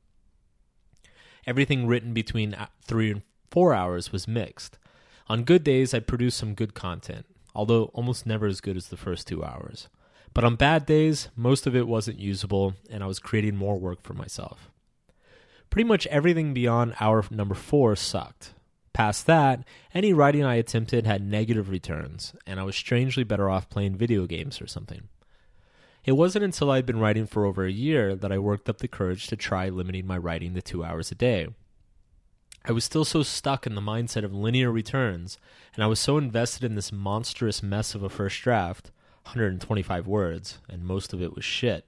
Everything 1.45 1.85
written 1.85 2.13
between 2.13 2.53
uh, 2.53 2.67
3 2.85 3.11
and 3.11 3.21
4 3.51 3.73
hours 3.73 4.13
was 4.13 4.25
mixed. 4.25 4.79
On 5.27 5.43
good 5.43 5.65
days, 5.65 5.93
I 5.93 5.99
produced 5.99 6.37
some 6.37 6.53
good 6.53 6.73
content, 6.73 7.25
although 7.53 7.85
almost 7.93 8.25
never 8.25 8.45
as 8.45 8.61
good 8.61 8.77
as 8.77 8.87
the 8.87 8.95
first 8.95 9.27
2 9.27 9.43
hours. 9.43 9.89
But 10.38 10.44
on 10.44 10.56
bad 10.56 10.86
days, 10.86 11.29
most 11.36 11.65
of 11.65 11.75
it 11.75 11.88
wasn't 11.88 12.20
usable, 12.20 12.75
and 12.91 13.03
I 13.03 13.08
was 13.08 13.17
creating 13.17 13.56
more 13.56 13.79
work 13.79 14.03
for 14.03 14.13
myself. 14.13 14.70
Pretty 15.72 15.88
much 15.88 16.06
everything 16.12 16.53
beyond 16.53 16.94
hour 17.00 17.25
number 17.32 17.56
4 17.56 17.96
sucked. 17.96 18.53
Past 18.94 19.25
that, 19.25 19.63
any 19.96 20.13
writing 20.13 20.44
I 20.44 20.53
attempted 20.53 21.08
had 21.08 21.25
negative 21.25 21.72
returns, 21.72 22.36
and 22.46 22.60
I 22.60 22.63
was 22.65 22.75
strangely 22.75 23.24
better 23.24 23.50
off 23.50 23.67
playing 23.67 23.96
video 23.96 24.27
games 24.27 24.62
or 24.62 24.67
something. 24.67 25.08
It 26.06 26.12
wasn't 26.12 26.46
until 26.46 26.70
I'd 26.70 26.86
been 26.86 27.00
writing 27.00 27.25
for 27.25 27.44
over 27.44 27.65
a 27.65 27.72
year 27.72 28.15
that 28.15 28.32
I 28.32 28.38
worked 28.38 28.70
up 28.70 28.77
the 28.77 28.88
courage 28.88 29.25
to 29.29 29.36
try 29.36 29.70
limiting 29.70 30.06
my 30.06 30.20
writing 30.20 30.53
to 30.53 30.62
two 30.62 30.84
hours 30.84 31.12
a 31.12 31.15
day. 31.15 31.48
I 32.63 32.74
was 32.74 32.84
still 32.84 33.06
so 33.06 33.24
stuck 33.24 33.65
in 33.65 33.74
the 33.74 33.82
mindset 33.82 34.24
of 34.24 34.36
linear 34.36 34.72
returns, 34.72 35.39
and 35.74 35.84
I 35.84 35.88
was 35.88 36.00
so 36.00 36.20
invested 36.20 36.63
in 36.63 36.75
this 36.75 36.91
monstrous 36.91 37.63
mess 37.63 37.96
of 37.96 38.03
a 38.03 38.10
first 38.10 38.39
draft 38.44 38.91
125 39.27 40.07
words, 40.07 40.57
and 40.69 40.84
most 40.84 41.13
of 41.13 41.22
it 41.22 41.36
was 41.36 41.46
shit 41.46 41.86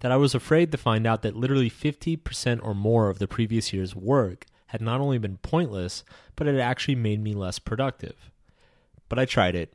that 0.00 0.12
I 0.12 0.16
was 0.16 0.34
afraid 0.34 0.72
to 0.72 0.78
find 0.78 1.06
out 1.06 1.22
that 1.22 1.36
literally 1.36 1.70
50% 1.70 2.60
or 2.62 2.74
more 2.74 3.08
of 3.08 3.18
the 3.18 3.28
previous 3.28 3.72
year's 3.72 3.96
work 3.96 4.46
had 4.68 4.80
not 4.80 5.00
only 5.00 5.18
been 5.18 5.38
pointless, 5.38 6.04
but 6.34 6.46
it 6.46 6.58
actually 6.58 6.96
made 6.96 7.22
me 7.22 7.34
less 7.34 7.58
productive. 7.58 8.30
But 9.08 9.18
I 9.18 9.24
tried 9.24 9.54
it, 9.54 9.74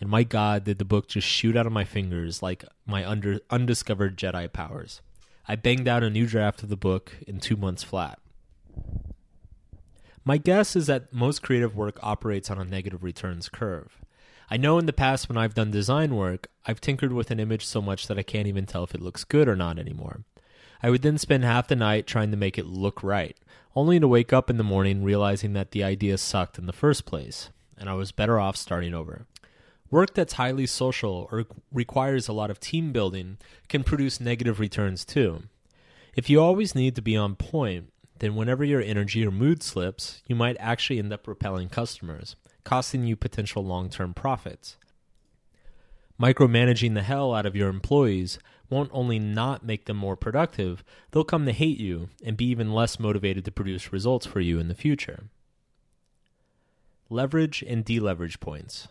and 0.00 0.08
my 0.08 0.24
God, 0.24 0.64
did 0.64 0.78
the 0.78 0.84
book 0.84 1.08
just 1.08 1.26
shoot 1.26 1.56
out 1.56 1.66
of 1.66 1.72
my 1.72 1.84
fingers 1.84 2.42
like 2.42 2.64
my 2.86 3.08
under, 3.08 3.40
undiscovered 3.50 4.16
Jedi 4.16 4.52
powers. 4.52 5.02
I 5.46 5.56
banged 5.56 5.86
out 5.86 6.02
a 6.02 6.10
new 6.10 6.26
draft 6.26 6.62
of 6.62 6.68
the 6.68 6.76
book 6.76 7.12
in 7.26 7.38
two 7.38 7.56
months 7.56 7.82
flat. 7.82 8.18
My 10.24 10.38
guess 10.38 10.74
is 10.74 10.86
that 10.86 11.12
most 11.12 11.42
creative 11.42 11.76
work 11.76 11.98
operates 12.02 12.50
on 12.50 12.58
a 12.58 12.64
negative 12.64 13.04
returns 13.04 13.50
curve. 13.50 14.00
I 14.54 14.56
know 14.56 14.78
in 14.78 14.86
the 14.86 14.92
past 14.92 15.28
when 15.28 15.36
I've 15.36 15.54
done 15.54 15.72
design 15.72 16.14
work, 16.14 16.46
I've 16.64 16.80
tinkered 16.80 17.12
with 17.12 17.32
an 17.32 17.40
image 17.40 17.66
so 17.66 17.82
much 17.82 18.06
that 18.06 18.20
I 18.20 18.22
can't 18.22 18.46
even 18.46 18.66
tell 18.66 18.84
if 18.84 18.94
it 18.94 19.02
looks 19.02 19.24
good 19.24 19.48
or 19.48 19.56
not 19.56 19.80
anymore. 19.80 20.20
I 20.80 20.90
would 20.90 21.02
then 21.02 21.18
spend 21.18 21.42
half 21.42 21.66
the 21.66 21.74
night 21.74 22.06
trying 22.06 22.30
to 22.30 22.36
make 22.36 22.56
it 22.56 22.64
look 22.64 23.02
right, 23.02 23.36
only 23.74 23.98
to 23.98 24.06
wake 24.06 24.32
up 24.32 24.48
in 24.48 24.56
the 24.56 24.62
morning 24.62 25.02
realizing 25.02 25.54
that 25.54 25.72
the 25.72 25.82
idea 25.82 26.18
sucked 26.18 26.56
in 26.56 26.66
the 26.66 26.72
first 26.72 27.04
place, 27.04 27.50
and 27.76 27.90
I 27.90 27.94
was 27.94 28.12
better 28.12 28.38
off 28.38 28.56
starting 28.56 28.94
over. 28.94 29.26
Work 29.90 30.14
that's 30.14 30.34
highly 30.34 30.66
social 30.66 31.28
or 31.32 31.46
requires 31.72 32.28
a 32.28 32.32
lot 32.32 32.52
of 32.52 32.60
team 32.60 32.92
building 32.92 33.38
can 33.68 33.82
produce 33.82 34.20
negative 34.20 34.60
returns 34.60 35.04
too. 35.04 35.42
If 36.14 36.30
you 36.30 36.40
always 36.40 36.76
need 36.76 36.94
to 36.94 37.02
be 37.02 37.16
on 37.16 37.34
point, 37.34 37.92
then 38.20 38.36
whenever 38.36 38.62
your 38.62 38.80
energy 38.80 39.26
or 39.26 39.32
mood 39.32 39.64
slips, 39.64 40.22
you 40.28 40.36
might 40.36 40.56
actually 40.60 41.00
end 41.00 41.12
up 41.12 41.26
repelling 41.26 41.70
customers, 41.70 42.36
costing 42.64 43.04
you 43.04 43.16
potential 43.16 43.64
long 43.64 43.88
term 43.88 44.14
profits. 44.14 44.76
Micromanaging 46.20 46.94
the 46.94 47.02
hell 47.02 47.34
out 47.34 47.46
of 47.46 47.56
your 47.56 47.68
employees 47.68 48.38
won't 48.70 48.90
only 48.92 49.18
not 49.18 49.64
make 49.64 49.84
them 49.86 49.96
more 49.96 50.16
productive, 50.16 50.82
they'll 51.10 51.24
come 51.24 51.44
to 51.44 51.52
hate 51.52 51.78
you 51.78 52.08
and 52.24 52.36
be 52.36 52.46
even 52.46 52.72
less 52.72 52.98
motivated 52.98 53.44
to 53.44 53.50
produce 53.50 53.92
results 53.92 54.26
for 54.26 54.40
you 54.40 54.58
in 54.58 54.68
the 54.68 54.74
future. 54.74 55.24
Leverage 57.10 57.62
and 57.66 57.84
deleverage 57.84 58.40
points. 58.40 58.88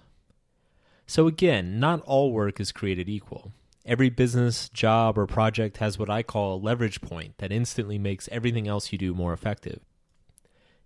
So, 1.07 1.27
again, 1.27 1.79
not 1.79 2.01
all 2.01 2.31
work 2.31 2.59
is 2.59 2.71
created 2.71 3.09
equal. 3.09 3.51
Every 3.85 4.09
business, 4.09 4.69
job, 4.69 5.17
or 5.17 5.27
project 5.27 5.77
has 5.77 5.99
what 5.99 6.09
I 6.09 6.23
call 6.23 6.55
a 6.55 6.63
leverage 6.63 7.01
point 7.01 7.37
that 7.39 7.51
instantly 7.51 7.97
makes 7.97 8.29
everything 8.31 8.67
else 8.67 8.91
you 8.91 8.97
do 8.97 9.13
more 9.13 9.33
effective. 9.33 9.81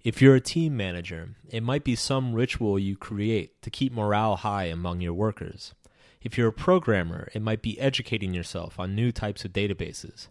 If 0.04 0.22
you're 0.22 0.36
a 0.36 0.42
team 0.42 0.78
manager, 0.78 1.36
it 1.50 1.64
might 1.64 1.84
be 1.84 1.96
some 1.96 2.34
ritual 2.34 2.78
you 2.78 2.96
create 2.96 3.62
to 3.64 3.70
keep 3.70 3.92
morale 3.92 4.38
high 4.38 4.66
among 4.66 5.02
your 5.02 5.14
workers. 5.14 5.74
If 6.22 6.38
you're 6.38 6.50
a 6.50 6.54
programmer, 6.54 7.30
it 7.34 7.42
might 7.42 7.62
be 7.62 7.80
educating 7.80 8.34
yourself 8.34 8.80
on 8.80 8.96
new 8.96 9.12
types 9.12 9.44
of 9.44 9.54
databases. 9.54 10.28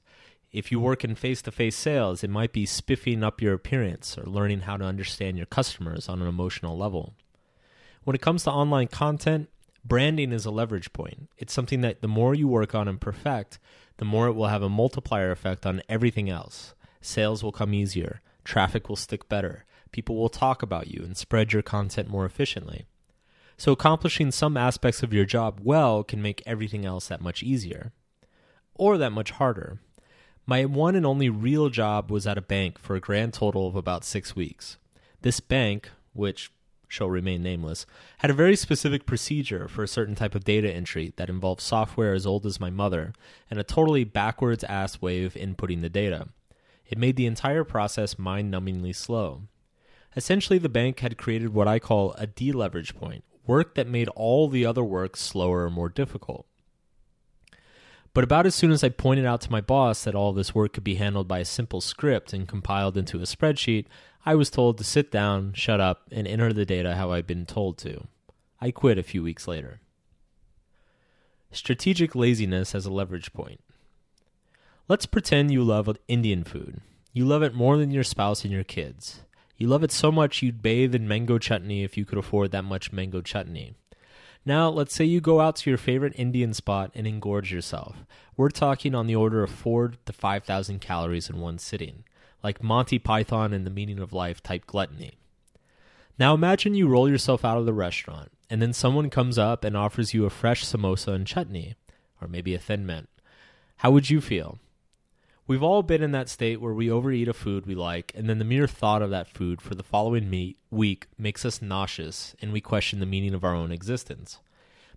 If 0.52 0.70
you 0.70 0.80
work 0.80 1.04
in 1.04 1.14
face 1.14 1.42
to 1.42 1.50
face 1.50 1.76
sales, 1.76 2.22
it 2.22 2.30
might 2.30 2.52
be 2.52 2.64
spiffing 2.64 3.22
up 3.22 3.42
your 3.42 3.54
appearance 3.54 4.16
or 4.16 4.24
learning 4.24 4.60
how 4.60 4.76
to 4.76 4.84
understand 4.84 5.36
your 5.36 5.46
customers 5.46 6.08
on 6.08 6.22
an 6.22 6.28
emotional 6.28 6.78
level. 6.78 7.14
When 8.04 8.14
it 8.14 8.22
comes 8.22 8.44
to 8.44 8.52
online 8.52 8.86
content, 8.86 9.50
branding 9.84 10.32
is 10.32 10.46
a 10.46 10.50
leverage 10.50 10.92
point. 10.92 11.28
It's 11.36 11.52
something 11.52 11.80
that 11.80 12.02
the 12.02 12.08
more 12.08 12.34
you 12.34 12.48
work 12.48 12.74
on 12.74 12.88
and 12.88 13.00
perfect, 13.00 13.58
the 13.98 14.04
more 14.04 14.28
it 14.28 14.34
will 14.34 14.46
have 14.46 14.62
a 14.62 14.68
multiplier 14.68 15.32
effect 15.32 15.66
on 15.66 15.82
everything 15.88 16.30
else. 16.30 16.74
Sales 17.00 17.42
will 17.42 17.52
come 17.52 17.74
easier, 17.74 18.20
traffic 18.46 18.88
will 18.88 18.96
stick 18.96 19.28
better, 19.28 19.64
people 19.92 20.16
will 20.16 20.28
talk 20.28 20.62
about 20.62 20.88
you 20.88 21.02
and 21.02 21.16
spread 21.16 21.52
your 21.52 21.62
content 21.62 22.08
more 22.08 22.24
efficiently. 22.24 22.86
So, 23.58 23.72
accomplishing 23.72 24.30
some 24.30 24.56
aspects 24.56 25.02
of 25.02 25.12
your 25.12 25.24
job 25.24 25.60
well 25.62 26.04
can 26.04 26.20
make 26.20 26.42
everything 26.46 26.84
else 26.84 27.08
that 27.08 27.22
much 27.22 27.42
easier 27.42 27.92
or 28.74 28.98
that 28.98 29.12
much 29.12 29.32
harder. 29.32 29.80
My 30.46 30.64
one 30.64 30.94
and 30.94 31.06
only 31.06 31.28
real 31.28 31.70
job 31.70 32.10
was 32.10 32.26
at 32.26 32.38
a 32.38 32.42
bank 32.42 32.78
for 32.78 32.94
a 32.94 33.00
grand 33.00 33.34
total 33.34 33.66
of 33.66 33.74
about 33.74 34.04
six 34.04 34.36
weeks. 34.36 34.76
This 35.22 35.40
bank, 35.40 35.90
which 36.12 36.52
shall 36.88 37.10
remain 37.10 37.42
nameless, 37.42 37.84
had 38.18 38.30
a 38.30 38.34
very 38.34 38.54
specific 38.54 39.06
procedure 39.06 39.66
for 39.66 39.82
a 39.82 39.88
certain 39.88 40.14
type 40.14 40.34
of 40.34 40.44
data 40.44 40.72
entry 40.72 41.12
that 41.16 41.28
involved 41.28 41.60
software 41.60 42.14
as 42.14 42.26
old 42.26 42.46
as 42.46 42.60
my 42.60 42.70
mother 42.70 43.12
and 43.50 43.58
a 43.58 43.64
totally 43.64 44.04
backwards 44.04 44.62
ass 44.64 45.00
way 45.00 45.24
of 45.24 45.34
inputting 45.34 45.80
the 45.80 45.88
data. 45.88 46.28
It 46.88 46.98
made 46.98 47.16
the 47.16 47.26
entire 47.26 47.64
process 47.64 48.18
mind 48.18 48.52
numbingly 48.52 48.94
slow. 48.94 49.42
Essentially, 50.16 50.58
the 50.58 50.68
bank 50.68 51.00
had 51.00 51.18
created 51.18 51.52
what 51.52 51.68
I 51.68 51.78
call 51.78 52.12
a 52.12 52.26
deleverage 52.26 52.94
point, 52.94 53.24
work 53.46 53.74
that 53.74 53.86
made 53.86 54.08
all 54.10 54.48
the 54.48 54.64
other 54.64 54.84
work 54.84 55.16
slower 55.16 55.64
or 55.64 55.70
more 55.70 55.88
difficult. 55.88 56.46
But 58.14 58.24
about 58.24 58.46
as 58.46 58.54
soon 58.54 58.70
as 58.70 58.82
I 58.82 58.88
pointed 58.88 59.26
out 59.26 59.42
to 59.42 59.52
my 59.52 59.60
boss 59.60 60.04
that 60.04 60.14
all 60.14 60.32
this 60.32 60.54
work 60.54 60.72
could 60.72 60.84
be 60.84 60.94
handled 60.94 61.28
by 61.28 61.40
a 61.40 61.44
simple 61.44 61.82
script 61.82 62.32
and 62.32 62.48
compiled 62.48 62.96
into 62.96 63.18
a 63.18 63.24
spreadsheet, 63.24 63.84
I 64.24 64.34
was 64.34 64.48
told 64.48 64.78
to 64.78 64.84
sit 64.84 65.10
down, 65.10 65.52
shut 65.52 65.80
up, 65.80 66.08
and 66.10 66.26
enter 66.26 66.52
the 66.52 66.64
data 66.64 66.94
how 66.94 67.12
I'd 67.12 67.26
been 67.26 67.44
told 67.44 67.76
to. 67.78 68.06
I 68.58 68.70
quit 68.70 68.96
a 68.96 69.02
few 69.02 69.22
weeks 69.22 69.46
later. 69.46 69.80
Strategic 71.52 72.14
laziness 72.14 72.74
as 72.74 72.86
a 72.86 72.90
leverage 72.90 73.34
point. 73.34 73.60
Let's 74.88 75.04
pretend 75.06 75.50
you 75.50 75.64
love 75.64 75.98
Indian 76.06 76.44
food. 76.44 76.80
You 77.12 77.24
love 77.24 77.42
it 77.42 77.56
more 77.56 77.76
than 77.76 77.90
your 77.90 78.04
spouse 78.04 78.44
and 78.44 78.52
your 78.52 78.62
kids. 78.62 79.22
You 79.56 79.66
love 79.66 79.82
it 79.82 79.90
so 79.90 80.12
much 80.12 80.42
you'd 80.42 80.62
bathe 80.62 80.94
in 80.94 81.08
mango 81.08 81.38
chutney 81.38 81.82
if 81.82 81.96
you 81.96 82.04
could 82.04 82.18
afford 82.18 82.52
that 82.52 82.62
much 82.62 82.92
mango 82.92 83.20
chutney. 83.20 83.74
Now, 84.44 84.68
let's 84.68 84.94
say 84.94 85.04
you 85.04 85.20
go 85.20 85.40
out 85.40 85.56
to 85.56 85.70
your 85.70 85.76
favorite 85.76 86.12
Indian 86.14 86.54
spot 86.54 86.92
and 86.94 87.04
engorge 87.04 87.50
yourself. 87.50 88.04
We're 88.36 88.48
talking 88.48 88.94
on 88.94 89.08
the 89.08 89.16
order 89.16 89.42
of 89.42 89.50
4 89.50 89.94
to 90.04 90.12
5,000 90.12 90.80
calories 90.80 91.28
in 91.28 91.40
one 91.40 91.58
sitting, 91.58 92.04
like 92.44 92.62
Monty 92.62 93.00
Python 93.00 93.52
and 93.52 93.66
the 93.66 93.70
Meaning 93.70 93.98
of 93.98 94.12
Life 94.12 94.40
type 94.40 94.68
gluttony. 94.68 95.18
Now 96.16 96.32
imagine 96.32 96.76
you 96.76 96.86
roll 96.86 97.08
yourself 97.08 97.44
out 97.44 97.58
of 97.58 97.66
the 97.66 97.72
restaurant, 97.72 98.30
and 98.48 98.62
then 98.62 98.72
someone 98.72 99.10
comes 99.10 99.36
up 99.36 99.64
and 99.64 99.76
offers 99.76 100.14
you 100.14 100.26
a 100.26 100.30
fresh 100.30 100.64
samosa 100.64 101.08
and 101.08 101.26
chutney, 101.26 101.74
or 102.22 102.28
maybe 102.28 102.54
a 102.54 102.60
thin 102.60 102.86
mint. 102.86 103.08
How 103.78 103.90
would 103.90 104.10
you 104.10 104.20
feel? 104.20 104.60
We've 105.48 105.62
all 105.62 105.84
been 105.84 106.02
in 106.02 106.10
that 106.10 106.28
state 106.28 106.60
where 106.60 106.74
we 106.74 106.90
overeat 106.90 107.28
a 107.28 107.32
food 107.32 107.66
we 107.66 107.76
like, 107.76 108.10
and 108.16 108.28
then 108.28 108.40
the 108.40 108.44
mere 108.44 108.66
thought 108.66 109.00
of 109.00 109.10
that 109.10 109.28
food 109.28 109.62
for 109.62 109.76
the 109.76 109.84
following 109.84 110.28
meat, 110.28 110.58
week 110.72 111.06
makes 111.16 111.44
us 111.44 111.62
nauseous, 111.62 112.34
and 112.42 112.52
we 112.52 112.60
question 112.60 112.98
the 112.98 113.06
meaning 113.06 113.32
of 113.32 113.44
our 113.44 113.54
own 113.54 113.70
existence. 113.70 114.40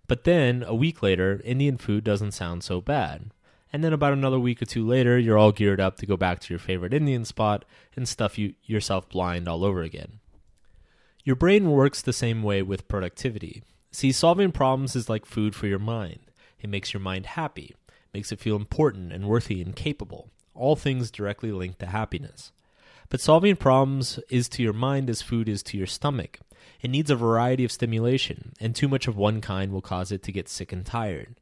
But 0.08 0.24
then, 0.24 0.64
a 0.66 0.74
week 0.74 1.04
later, 1.04 1.40
Indian 1.44 1.76
food 1.76 2.02
doesn't 2.02 2.32
sound 2.32 2.64
so 2.64 2.80
bad. 2.80 3.30
And 3.72 3.84
then 3.84 3.92
about 3.92 4.12
another 4.12 4.40
week 4.40 4.60
or 4.60 4.64
two 4.64 4.84
later, 4.84 5.16
you're 5.16 5.38
all 5.38 5.52
geared 5.52 5.80
up 5.80 5.98
to 5.98 6.06
go 6.06 6.16
back 6.16 6.40
to 6.40 6.52
your 6.52 6.58
favorite 6.58 6.92
Indian 6.92 7.24
spot 7.24 7.64
and 7.94 8.08
stuff 8.08 8.36
you, 8.36 8.54
yourself 8.64 9.08
blind 9.08 9.46
all 9.46 9.64
over 9.64 9.82
again. 9.82 10.18
Your 11.22 11.36
brain 11.36 11.70
works 11.70 12.02
the 12.02 12.12
same 12.12 12.42
way 12.42 12.60
with 12.60 12.88
productivity. 12.88 13.62
See, 13.92 14.10
solving 14.10 14.50
problems 14.50 14.96
is 14.96 15.08
like 15.08 15.26
food 15.26 15.54
for 15.54 15.68
your 15.68 15.78
mind. 15.78 16.18
It 16.58 16.70
makes 16.70 16.92
your 16.92 17.00
mind 17.00 17.26
happy, 17.26 17.76
makes 18.12 18.32
it 18.32 18.40
feel 18.40 18.56
important 18.56 19.12
and 19.12 19.28
worthy 19.28 19.62
and 19.62 19.76
capable 19.76 20.28
all 20.54 20.76
things 20.76 21.10
directly 21.10 21.52
linked 21.52 21.78
to 21.80 21.86
happiness. 21.86 22.52
But 23.08 23.20
solving 23.20 23.56
problems 23.56 24.20
is 24.28 24.48
to 24.50 24.62
your 24.62 24.72
mind 24.72 25.10
as 25.10 25.22
food 25.22 25.48
is 25.48 25.62
to 25.64 25.76
your 25.76 25.86
stomach. 25.86 26.38
It 26.80 26.90
needs 26.90 27.10
a 27.10 27.16
variety 27.16 27.64
of 27.64 27.72
stimulation, 27.72 28.52
and 28.60 28.74
too 28.74 28.88
much 28.88 29.08
of 29.08 29.16
one 29.16 29.40
kind 29.40 29.72
will 29.72 29.82
cause 29.82 30.12
it 30.12 30.22
to 30.22 30.32
get 30.32 30.48
sick 30.48 30.72
and 30.72 30.86
tired. 30.86 31.36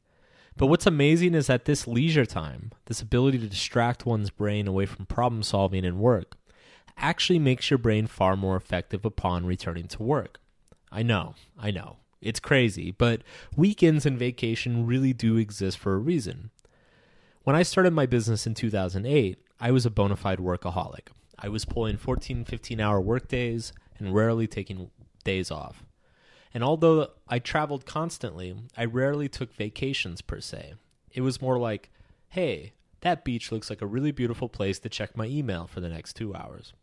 But 0.57 0.67
what's 0.67 0.85
amazing 0.85 1.35
is 1.35 1.47
that 1.47 1.65
this 1.65 1.87
leisure 1.87 2.25
time, 2.25 2.71
this 2.85 3.01
ability 3.01 3.37
to 3.39 3.47
distract 3.47 4.05
one's 4.05 4.29
brain 4.29 4.67
away 4.67 4.85
from 4.85 5.05
problem 5.05 5.43
solving 5.43 5.85
and 5.85 5.99
work, 5.99 6.35
actually 6.97 7.39
makes 7.39 7.69
your 7.69 7.77
brain 7.77 8.07
far 8.07 8.35
more 8.35 8.57
effective 8.57 9.05
upon 9.05 9.45
returning 9.45 9.87
to 9.87 10.03
work. 10.03 10.41
I 10.91 11.03
know, 11.03 11.35
I 11.57 11.71
know, 11.71 11.97
it's 12.21 12.39
crazy, 12.41 12.91
but 12.91 13.21
weekends 13.55 14.05
and 14.05 14.19
vacation 14.19 14.85
really 14.85 15.13
do 15.13 15.37
exist 15.37 15.77
for 15.77 15.93
a 15.93 15.99
reason. 15.99 16.49
When 17.49 17.55
I 17.55 17.63
started 17.63 17.93
my 17.93 18.05
business 18.05 18.45
in 18.45 18.53
2008, 18.53 19.39
I 19.59 19.71
was 19.71 19.83
a 19.83 19.89
bona 19.89 20.15
fide 20.15 20.37
workaholic. 20.37 21.07
I 21.39 21.49
was 21.49 21.65
pulling 21.65 21.97
14, 21.97 22.45
15 22.45 22.79
hour 22.79 23.01
workdays 23.01 23.73
and 23.97 24.13
rarely 24.13 24.45
taking 24.45 24.91
days 25.23 25.49
off. 25.49 25.83
And 26.53 26.63
although 26.63 27.07
I 27.27 27.39
traveled 27.39 27.87
constantly, 27.87 28.55
I 28.77 28.85
rarely 28.85 29.27
took 29.29 29.51
vacations 29.51 30.21
per 30.21 30.39
se. 30.39 30.75
It 31.11 31.21
was 31.21 31.41
more 31.41 31.57
like, 31.57 31.89
hey, 32.27 32.73
that 33.01 33.25
beach 33.25 33.51
looks 33.51 33.71
like 33.71 33.81
a 33.81 33.87
really 33.87 34.11
beautiful 34.11 34.47
place 34.47 34.77
to 34.81 34.87
check 34.87 35.17
my 35.17 35.25
email 35.25 35.65
for 35.65 35.79
the 35.79 35.89
next 35.89 36.15
two 36.15 36.35
hours. 36.35 36.73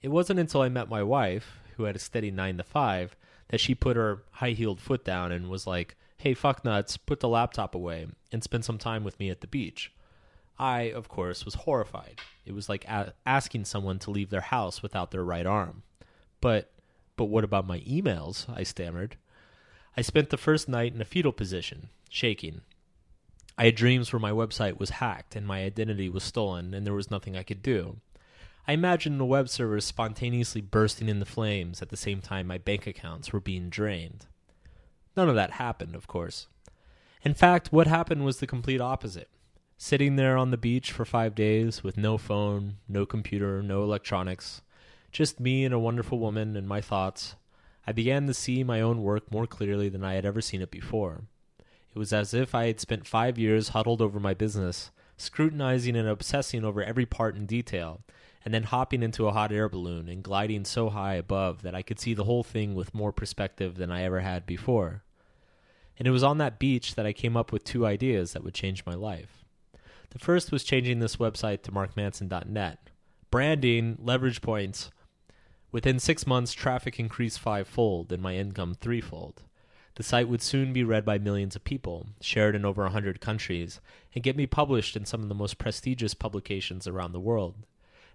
It 0.00 0.08
wasn't 0.08 0.40
until 0.40 0.62
I 0.62 0.70
met 0.70 0.88
my 0.88 1.02
wife, 1.02 1.58
who 1.76 1.82
had 1.82 1.96
a 1.96 1.98
steady 1.98 2.30
9 2.30 2.56
to 2.56 2.64
5, 2.64 3.14
that 3.48 3.60
she 3.60 3.74
put 3.74 3.98
her 3.98 4.22
high 4.30 4.52
heeled 4.52 4.80
foot 4.80 5.04
down 5.04 5.32
and 5.32 5.50
was 5.50 5.66
like, 5.66 5.96
hey, 6.16 6.32
fuck 6.32 6.64
nuts, 6.64 6.96
put 6.96 7.20
the 7.20 7.28
laptop 7.28 7.74
away 7.74 8.06
and 8.32 8.42
spend 8.42 8.64
some 8.64 8.78
time 8.78 9.04
with 9.04 9.20
me 9.20 9.28
at 9.28 9.42
the 9.42 9.46
beach. 9.46 9.92
I, 10.58 10.82
of 10.82 11.08
course, 11.08 11.44
was 11.44 11.54
horrified. 11.54 12.20
It 12.44 12.52
was 12.52 12.68
like 12.68 12.84
a- 12.86 13.14
asking 13.24 13.64
someone 13.64 13.98
to 14.00 14.10
leave 14.10 14.30
their 14.30 14.40
house 14.40 14.82
without 14.82 15.10
their 15.10 15.24
right 15.24 15.46
arm. 15.46 15.82
But, 16.40 16.72
but 17.16 17.26
what 17.26 17.44
about 17.44 17.66
my 17.66 17.80
emails? 17.80 18.46
I 18.54 18.62
stammered. 18.62 19.16
I 19.96 20.02
spent 20.02 20.30
the 20.30 20.36
first 20.36 20.68
night 20.68 20.94
in 20.94 21.00
a 21.00 21.04
fetal 21.04 21.32
position, 21.32 21.90
shaking. 22.08 22.62
I 23.56 23.66
had 23.66 23.74
dreams 23.74 24.12
where 24.12 24.20
my 24.20 24.30
website 24.30 24.78
was 24.78 24.90
hacked 24.90 25.34
and 25.34 25.46
my 25.46 25.64
identity 25.64 26.08
was 26.08 26.22
stolen, 26.22 26.74
and 26.74 26.86
there 26.86 26.94
was 26.94 27.10
nothing 27.10 27.36
I 27.36 27.42
could 27.42 27.62
do. 27.62 27.96
I 28.68 28.72
imagined 28.72 29.18
the 29.18 29.24
web 29.24 29.48
servers 29.48 29.84
spontaneously 29.84 30.60
bursting 30.60 31.08
into 31.08 31.24
flames 31.24 31.80
at 31.82 31.88
the 31.88 31.96
same 31.96 32.20
time 32.20 32.46
my 32.46 32.58
bank 32.58 32.86
accounts 32.86 33.32
were 33.32 33.40
being 33.40 33.70
drained. 33.70 34.26
None 35.16 35.28
of 35.28 35.34
that 35.34 35.52
happened, 35.52 35.94
of 35.96 36.06
course. 36.06 36.46
In 37.22 37.34
fact, 37.34 37.72
what 37.72 37.86
happened 37.86 38.24
was 38.24 38.38
the 38.38 38.46
complete 38.46 38.80
opposite. 38.80 39.28
Sitting 39.80 40.16
there 40.16 40.36
on 40.36 40.50
the 40.50 40.56
beach 40.56 40.90
for 40.90 41.04
five 41.04 41.36
days 41.36 41.84
with 41.84 41.96
no 41.96 42.18
phone, 42.18 42.78
no 42.88 43.06
computer, 43.06 43.62
no 43.62 43.84
electronics, 43.84 44.60
just 45.12 45.38
me 45.38 45.64
and 45.64 45.72
a 45.72 45.78
wonderful 45.78 46.18
woman 46.18 46.56
and 46.56 46.66
my 46.66 46.80
thoughts, 46.80 47.36
I 47.86 47.92
began 47.92 48.26
to 48.26 48.34
see 48.34 48.64
my 48.64 48.80
own 48.80 49.04
work 49.04 49.30
more 49.30 49.46
clearly 49.46 49.88
than 49.88 50.02
I 50.02 50.14
had 50.14 50.24
ever 50.24 50.40
seen 50.40 50.62
it 50.62 50.72
before. 50.72 51.22
It 51.94 51.98
was 51.98 52.12
as 52.12 52.34
if 52.34 52.56
I 52.56 52.66
had 52.66 52.80
spent 52.80 53.06
five 53.06 53.38
years 53.38 53.68
huddled 53.68 54.02
over 54.02 54.18
my 54.18 54.34
business, 54.34 54.90
scrutinizing 55.16 55.94
and 55.94 56.08
obsessing 56.08 56.64
over 56.64 56.82
every 56.82 57.06
part 57.06 57.36
in 57.36 57.46
detail, 57.46 58.00
and 58.44 58.52
then 58.52 58.64
hopping 58.64 59.04
into 59.04 59.28
a 59.28 59.32
hot 59.32 59.52
air 59.52 59.68
balloon 59.68 60.08
and 60.08 60.24
gliding 60.24 60.64
so 60.64 60.90
high 60.90 61.14
above 61.14 61.62
that 61.62 61.76
I 61.76 61.82
could 61.82 62.00
see 62.00 62.14
the 62.14 62.24
whole 62.24 62.42
thing 62.42 62.74
with 62.74 62.96
more 62.96 63.12
perspective 63.12 63.76
than 63.76 63.92
I 63.92 64.02
ever 64.02 64.20
had 64.20 64.44
before. 64.44 65.04
And 65.96 66.08
it 66.08 66.12
was 66.12 66.24
on 66.24 66.38
that 66.38 66.58
beach 66.58 66.96
that 66.96 67.06
I 67.06 67.12
came 67.12 67.36
up 67.36 67.52
with 67.52 67.62
two 67.62 67.86
ideas 67.86 68.32
that 68.32 68.42
would 68.42 68.54
change 68.54 68.84
my 68.84 68.94
life. 68.94 69.37
The 70.10 70.18
first 70.18 70.50
was 70.50 70.64
changing 70.64 71.00
this 71.00 71.16
website 71.16 71.62
to 71.62 71.72
markmanson.net. 71.72 72.90
Branding, 73.30 73.98
leverage 74.02 74.40
points. 74.40 74.90
Within 75.70 75.98
six 75.98 76.26
months, 76.26 76.54
traffic 76.54 76.98
increased 76.98 77.38
fivefold 77.38 78.10
and 78.10 78.22
my 78.22 78.34
income 78.34 78.74
threefold. 78.74 79.42
The 79.96 80.02
site 80.02 80.28
would 80.28 80.40
soon 80.40 80.72
be 80.72 80.84
read 80.84 81.04
by 81.04 81.18
millions 81.18 81.56
of 81.56 81.64
people, 81.64 82.06
shared 82.20 82.54
in 82.54 82.64
over 82.64 82.82
a 82.82 82.86
100 82.86 83.20
countries, 83.20 83.80
and 84.14 84.22
get 84.22 84.36
me 84.36 84.46
published 84.46 84.96
in 84.96 85.04
some 85.04 85.22
of 85.22 85.28
the 85.28 85.34
most 85.34 85.58
prestigious 85.58 86.14
publications 86.14 86.86
around 86.86 87.12
the 87.12 87.20
world. 87.20 87.66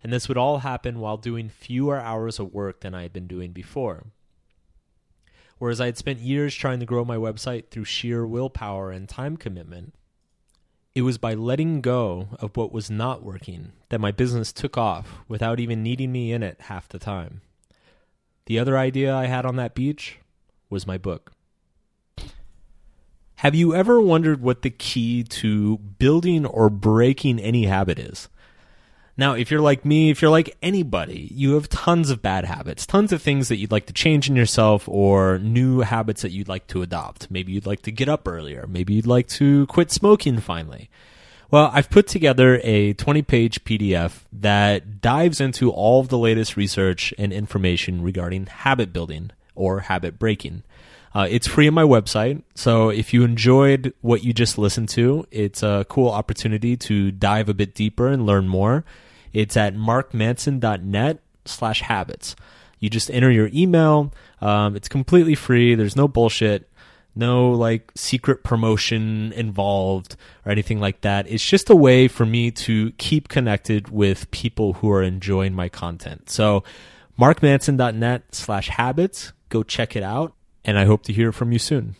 And 0.02 0.12
this 0.12 0.28
would 0.28 0.38
all 0.38 0.60
happen 0.60 1.00
while 1.00 1.18
doing 1.18 1.50
fewer 1.50 2.00
hours 2.00 2.40
of 2.40 2.54
work 2.54 2.80
than 2.80 2.96
I 2.96 3.04
had 3.04 3.14
been 3.14 3.28
doing 3.28 3.52
before. 3.52 4.06
Whereas 5.60 5.80
I 5.80 5.86
had 5.86 5.98
spent 5.98 6.20
years 6.20 6.56
trying 6.56 6.80
to 6.80 6.86
grow 6.86 7.06
my 7.06 7.18
website 7.18 7.70
through 7.70 7.86
sheer 7.86 8.26
willpower 8.26 8.92
and 8.92 9.08
time 9.08 9.38
commitment, 9.38 9.94
it 10.96 11.02
was 11.02 11.18
by 11.18 11.34
letting 11.34 11.82
go 11.82 12.28
of 12.40 12.56
what 12.56 12.72
was 12.72 12.90
not 12.90 13.24
working 13.24 13.72
that 13.90 14.02
my 14.02 14.12
business 14.12 14.52
took 14.52 14.78
off 14.78 15.20
without 15.28 15.60
even 15.60 15.82
needing 15.82 16.12
me 16.12 16.32
in 16.32 16.44
it 16.44 16.62
half 16.62 16.88
the 16.88 17.00
time. 17.00 17.42
The 18.46 18.60
other 18.60 18.78
idea 18.78 19.16
I 19.16 19.26
had 19.26 19.46
on 19.46 19.56
that 19.56 19.74
beach 19.74 20.20
was 20.70 20.86
my 20.86 20.98
book. 20.98 21.34
Have 23.38 23.56
you 23.56 23.74
ever 23.75 24.00
wondered 24.00 24.42
what 24.42 24.62
the 24.62 24.70
key 24.70 25.24
to 25.24 25.77
building 25.77 26.46
or 26.46 26.70
breaking 26.70 27.40
any 27.40 27.66
habit 27.66 28.00
is? 28.00 28.29
Now, 29.16 29.34
if 29.34 29.52
you're 29.52 29.62
like 29.62 29.86
me, 29.86 30.10
if 30.10 30.22
you're 30.22 30.32
like 30.32 30.58
anybody, 30.64 31.30
you 31.32 31.54
have 31.54 31.70
tons 31.70 32.10
of 32.10 32.24
bad 32.24 32.46
habits, 32.46 32.86
tons 32.88 33.12
of 33.12 33.22
things 33.22 33.48
that 33.48 33.58
you'd 33.58 33.72
like 33.72 33.86
to 33.86 33.94
change 33.94 34.28
in 34.28 34.36
yourself 34.36 34.90
or 34.90 35.38
new 35.38 35.82
habits 35.82 36.24
that 36.24 36.32
you'd 36.32 36.48
like 36.48 36.66
to 36.68 36.82
adopt. 36.82 37.30
Maybe 37.30 37.52
you'd 37.52 37.68
like 37.68 37.84
to 37.84 37.92
get 37.92 38.10
up 38.10 38.28
earlier. 38.28 38.66
Maybe 38.68 38.96
you'd 38.96 39.06
like 39.06 39.28
to 39.30 39.68
quit 39.68 39.92
smoking 39.92 40.40
finally. 40.40 40.90
Well, 41.52 41.70
I've 41.72 41.92
put 41.92 42.08
together 42.08 42.60
a 42.64 42.94
20 42.94 43.22
page 43.22 43.64
PDF 43.64 44.24
that 44.32 45.00
dives 45.02 45.40
into 45.40 45.70
all 45.70 46.00
of 46.00 46.10
the 46.10 46.18
latest 46.18 46.58
research 46.58 47.14
and 47.20 47.32
information 47.32 48.02
regarding 48.02 48.48
habit 48.48 48.92
building 48.92 49.30
or 49.55 49.81
habit 49.81 50.20
breaking. 50.20 50.63
Uh, 51.16 51.27
it's 51.29 51.48
free 51.48 51.68
on 51.68 51.74
my 51.74 51.83
website. 51.83 52.42
So 52.55 52.89
if 52.89 53.13
you 53.13 53.24
enjoyed 53.24 53.94
what 54.01 54.24
you 54.24 54.33
just 54.33 54.57
listened 54.57 54.89
to, 54.89 55.27
it's 55.31 55.61
a 55.61 55.85
cool 55.87 56.09
opportunity 56.09 56.75
to 56.77 57.11
dive 57.11 57.50
a 57.50 57.53
bit 57.53 57.75
deeper 57.75 58.07
and 58.07 58.25
learn 58.25 58.48
more. 58.48 58.83
It's 59.31 59.55
at 59.55 59.75
markmanson.net 59.75 61.20
slash 61.46 61.81
habits. 61.81 62.35
You 62.79 62.89
just 62.89 63.11
enter 63.11 63.31
your 63.31 63.50
email. 63.53 64.11
Um, 64.42 64.75
it's 64.75 64.89
completely 64.89 65.35
free. 65.35 65.75
There's 65.75 65.96
no 65.96 66.07
bullshit, 66.07 66.70
no 67.16 67.51
like 67.51 67.92
secret 67.96 68.44
promotion 68.44 69.31
involved 69.33 70.16
or 70.46 70.51
anything 70.51 70.79
like 70.79 71.01
that. 71.01 71.29
It's 71.29 71.46
just 71.46 71.70
a 71.70 71.75
way 71.75 72.07
for 72.07 72.25
me 72.25 72.51
to 72.51 72.92
keep 72.94 73.29
connected 73.29 73.89
with 73.89 74.29
people 74.31 74.74
who 74.74 74.92
are 74.92 75.03
enjoying 75.03 75.53
my 75.53 75.70
content. 75.70 76.29
So 76.29 76.63
markmanson.net 77.20 78.35
slash 78.35 78.70
habits. 78.70 79.31
Go 79.53 79.61
check 79.61 79.96
it 79.96 80.01
out 80.01 80.33
and 80.66 80.79
I 80.79 80.85
hope 80.85 81.03
to 81.03 81.13
hear 81.13 81.31
from 81.31 81.51
you 81.51 81.59
soon. 81.59 81.96